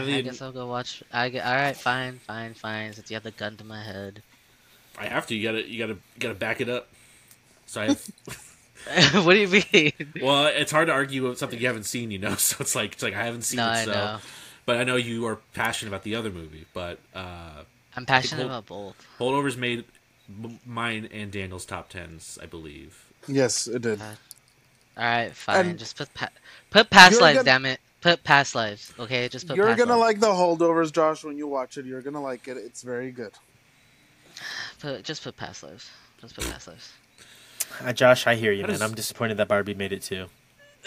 [0.00, 1.02] I I, guess I'll go watch.
[1.12, 2.92] I get, all right, fine, fine, fine.
[2.92, 4.22] Since you have the gun to my head.
[4.98, 5.34] I have to.
[5.34, 5.68] You gotta.
[5.68, 5.92] You gotta.
[5.94, 6.88] You gotta back it up.
[7.66, 8.10] So I have.
[9.24, 9.92] what do you mean?
[10.22, 12.34] Well, it's hard to argue with something you haven't seen, you know.
[12.38, 13.92] So it's like it's like I haven't seen No, it, I so.
[13.92, 14.18] know.
[14.66, 16.66] But I know you are passionate about the other movie.
[16.74, 17.62] But uh,
[17.96, 19.06] I'm passionate Hold- about both.
[19.18, 19.84] Holdovers made
[20.28, 23.04] m- mine and Daniel's top tens, I believe.
[23.26, 24.00] Yes, it did.
[24.00, 24.04] Uh,
[24.98, 25.66] All right, fine.
[25.66, 26.28] And- just put pa-
[26.70, 27.36] put past You're lives.
[27.38, 27.80] gonna- Damn it.
[28.04, 28.92] Put past lives.
[28.98, 29.56] Okay, just put.
[29.56, 30.20] You're past gonna lives.
[30.20, 31.24] like the holdovers, Josh.
[31.24, 32.58] When you watch it, you're gonna like it.
[32.58, 33.32] It's very good.
[34.78, 35.90] Put, just put past lives.
[36.20, 36.92] Just put past lives.
[37.82, 38.74] Uh, Josh, I hear you, That man.
[38.76, 40.26] is- I'm disappointed that Barbie made it too.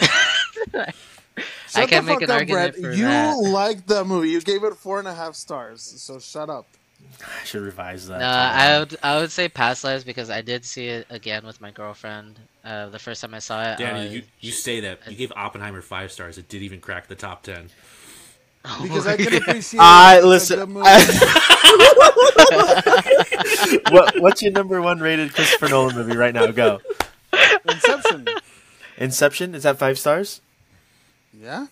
[0.00, 2.74] I can't the make fuck an up, argument Brett.
[2.76, 3.36] for You that.
[3.36, 4.30] liked the movie.
[4.30, 5.82] You gave it four and a half stars.
[5.82, 6.66] So shut up.
[7.20, 8.20] I should revise that.
[8.20, 11.60] No, I would I would say past lives because I did see it again with
[11.60, 12.38] my girlfriend.
[12.64, 13.78] Uh, the first time I saw it.
[13.78, 16.38] Danny, I- you, you say that you gave Oppenheimer five stars.
[16.38, 17.70] It didn't even crack the top ten.
[18.64, 19.42] Oh Because my I can God.
[19.42, 19.80] appreciate.
[19.80, 20.16] I it.
[20.18, 20.58] It's a listen.
[20.58, 20.84] good movie.
[23.90, 26.46] what, what's your number one rated Christopher Nolan movie right now?
[26.50, 26.80] Go.
[27.68, 28.26] Inception.
[28.96, 29.54] Inception.
[29.54, 30.40] Is that five stars?
[31.38, 31.66] Yeah.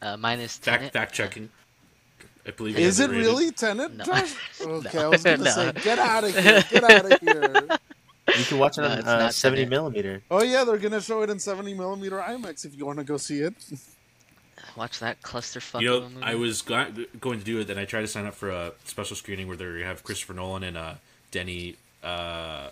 [0.00, 1.50] Uh, minus Fact fact checking.
[2.46, 2.78] I believe.
[2.78, 3.24] Is it rated.
[3.26, 4.04] really Tenet, No.
[4.04, 4.34] Josh?
[4.60, 5.50] Okay, I was gonna No.
[5.50, 7.68] say, get out of here, get out of here.
[8.38, 10.22] You can watch it No, on it's uh, 70 millimeter.
[10.30, 13.16] Oh yeah, they're gonna show it in 70 millimeter IMAX if you want to go
[13.16, 13.54] see it.
[14.76, 15.80] Watch that clusterfuck.
[15.82, 16.22] You know, movie.
[16.22, 16.86] I was go-
[17.20, 19.56] going to do it, then I tried to sign up for a special screening where
[19.56, 20.94] they have Christopher Nolan and uh,
[21.30, 22.68] Denis uh,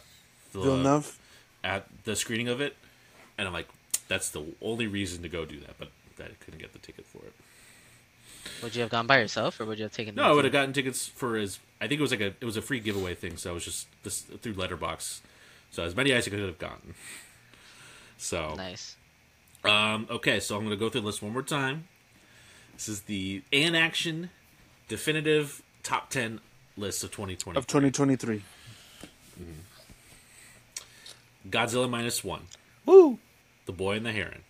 [0.53, 1.19] Villeneuve Villeneuve.
[1.65, 2.77] at the screening of it,
[3.37, 3.69] and I'm like,
[4.09, 7.19] that's the only reason to go do that, but I couldn't get the ticket for
[7.19, 7.35] it.
[8.63, 10.15] Would you have gone by yourself or would you have taken?
[10.15, 11.59] No, I would have gotten tickets for his.
[11.81, 13.65] I think it was like a it was a free giveaway thing, so it was
[13.65, 15.21] just this through Letterboxd,
[15.71, 16.95] so as many as I could have gotten.
[18.19, 18.97] So Nice.
[19.65, 21.89] Um, okay, so I'm going to go through the list one more time.
[22.75, 24.31] This is the And Action
[24.89, 26.41] definitive top 10
[26.77, 27.59] list of 2020.
[27.59, 28.43] of 2023.
[31.49, 32.47] Godzilla minus one.
[32.87, 33.19] Woo!
[33.67, 34.43] The Boy and the Heron.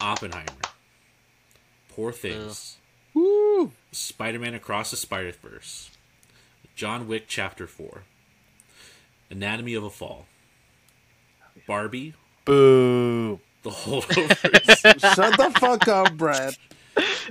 [0.00, 0.46] Oppenheimer.
[1.96, 2.76] Poor Things.
[3.14, 3.72] Woo!
[3.90, 5.90] Spider Man Across the Spider Verse.
[6.74, 8.02] John Wick Chapter 4.
[9.30, 10.26] Anatomy of a Fall.
[11.66, 12.12] Barbie.
[12.44, 13.40] Boo!
[13.62, 15.14] The Holdovers.
[15.14, 16.58] Shut the fuck up, Brett.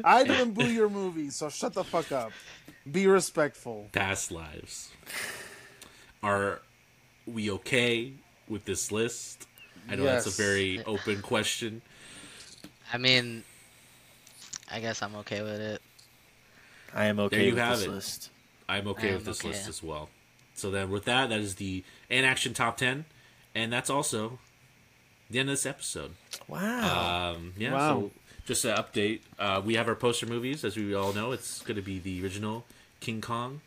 [0.03, 2.32] I didn't boo your movie, so shut the fuck up.
[2.91, 3.89] Be respectful.
[3.93, 4.91] past lives.
[6.24, 6.61] Are
[7.28, 8.13] we okay
[8.49, 9.47] with this list?
[9.89, 11.82] I know that's a very open question.
[12.91, 13.43] I mean,
[14.72, 15.82] I guess I'm okay with it.
[16.93, 17.91] I am okay There you with have this it.
[17.91, 18.30] list.
[18.68, 19.49] I'm okay I with this okay.
[19.49, 20.09] list as well.
[20.55, 23.05] So then, with that, that is the And Action Top 10,
[23.53, 24.39] and that's also
[25.30, 26.11] the end of this episode.
[26.47, 27.34] Wow.
[27.36, 27.89] Um, yeah, Wow.
[27.89, 28.11] so
[28.45, 29.20] just an update.
[29.38, 31.32] Uh, we have our poster movies, as we all know.
[31.34, 32.66] It's going to be the original
[33.01, 33.61] King Kong,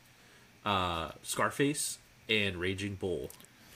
[0.64, 3.30] uh, Scarface, and Raging Bull.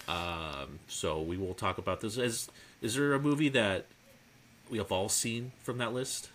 [0.09, 2.17] Um, so we will talk about this.
[2.17, 2.49] Is
[2.81, 3.87] is there a movie that
[4.71, 6.31] we have all seen from that list?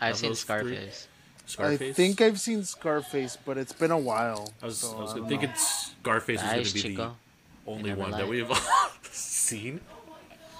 [0.00, 0.56] I've seen those three?
[0.74, 1.08] Scarface.
[1.46, 1.90] Scarface.
[1.90, 4.52] I think I've seen Scarface, but it's been a while.
[4.62, 5.54] I was, so I was don't thinking know.
[5.56, 7.16] Scarface is going to be Chico.
[7.64, 8.56] the only never one that we've all
[9.10, 9.80] seen.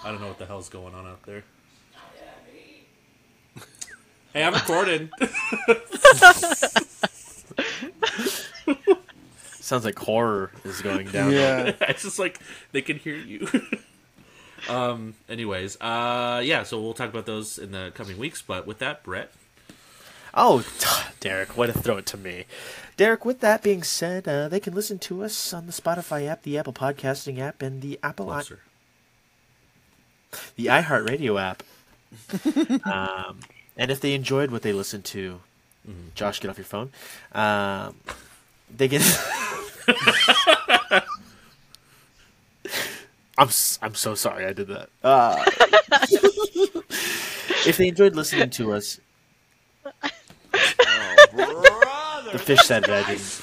[0.04, 1.42] I don't know what the hell's going on out there.
[4.32, 5.08] Hey, I'm recording.
[9.38, 11.32] Sounds like horror is going down.
[11.32, 11.72] Yeah.
[11.80, 12.38] it's just like
[12.72, 13.48] they can hear you.
[14.68, 15.14] Um.
[15.28, 16.62] Anyways, uh, yeah.
[16.64, 18.42] So we'll talk about those in the coming weeks.
[18.42, 19.30] But with that, Brett,
[20.34, 20.64] Oh,
[21.20, 22.44] Derek, way to throw it to me.
[22.98, 26.42] Derek, with that being said, uh, they can listen to us on the Spotify app,
[26.42, 28.42] the Apple Podcasting app, and the Apple i-
[30.56, 31.62] the iHeartRadio app.
[32.86, 33.40] um,
[33.76, 35.40] and if they enjoyed what they listened to,
[36.14, 36.90] Josh, get off your phone.
[37.32, 37.94] Um,
[38.74, 39.02] they can.
[43.38, 44.88] I'm s- I'm so sorry I did that.
[45.02, 45.44] Uh,
[47.66, 48.98] if they enjoyed listening to us,
[51.32, 52.90] the fish said it.
[52.90, 53.42] I didn't.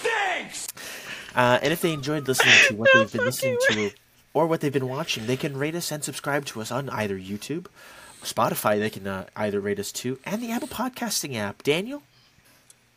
[1.35, 3.91] Uh, and if they enjoyed listening to what they've been listening to
[4.33, 7.17] or what they've been watching, they can rate us and subscribe to us on either
[7.17, 7.65] YouTube,
[8.23, 8.77] Spotify.
[8.79, 11.63] They can uh, either rate us too, and the Apple Podcasting app.
[11.63, 12.03] Daniel,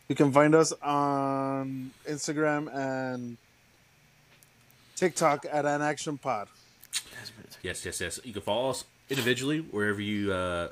[0.07, 3.37] You can find us on Instagram and
[4.95, 6.47] TikTok at an action pod.
[7.63, 8.19] Yes, yes, yes.
[8.23, 10.69] You can follow us individually wherever you uh,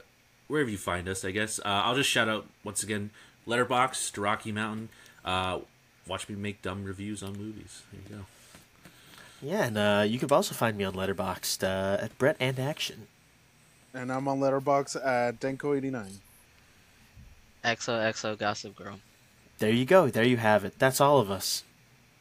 [0.47, 1.25] wherever you find us.
[1.25, 3.09] I guess uh, I'll just shout out once again.
[3.47, 4.89] Letterboxd to Rocky Mountain.
[5.23, 5.59] Uh,
[6.07, 7.83] watch me make dumb reviews on movies.
[7.91, 8.25] There you go.
[9.41, 13.07] yeah, and uh, you can also find me on Letterboxd uh, at Brett and Action.
[13.93, 16.17] And I'm on Letterboxd at Denko89.
[17.63, 18.99] XOXO Gossip Girl.
[19.59, 20.09] There you go.
[20.09, 20.77] There you have it.
[20.77, 21.63] That's all of us.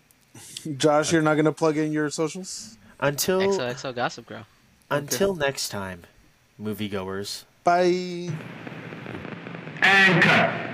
[0.76, 2.76] Josh, you're not going to plug in your socials?
[3.00, 4.46] Until XOXO Gossip Girl.
[4.90, 6.02] until next time,
[6.60, 7.44] moviegoers.
[7.64, 8.30] Bye.
[9.82, 10.73] And cut.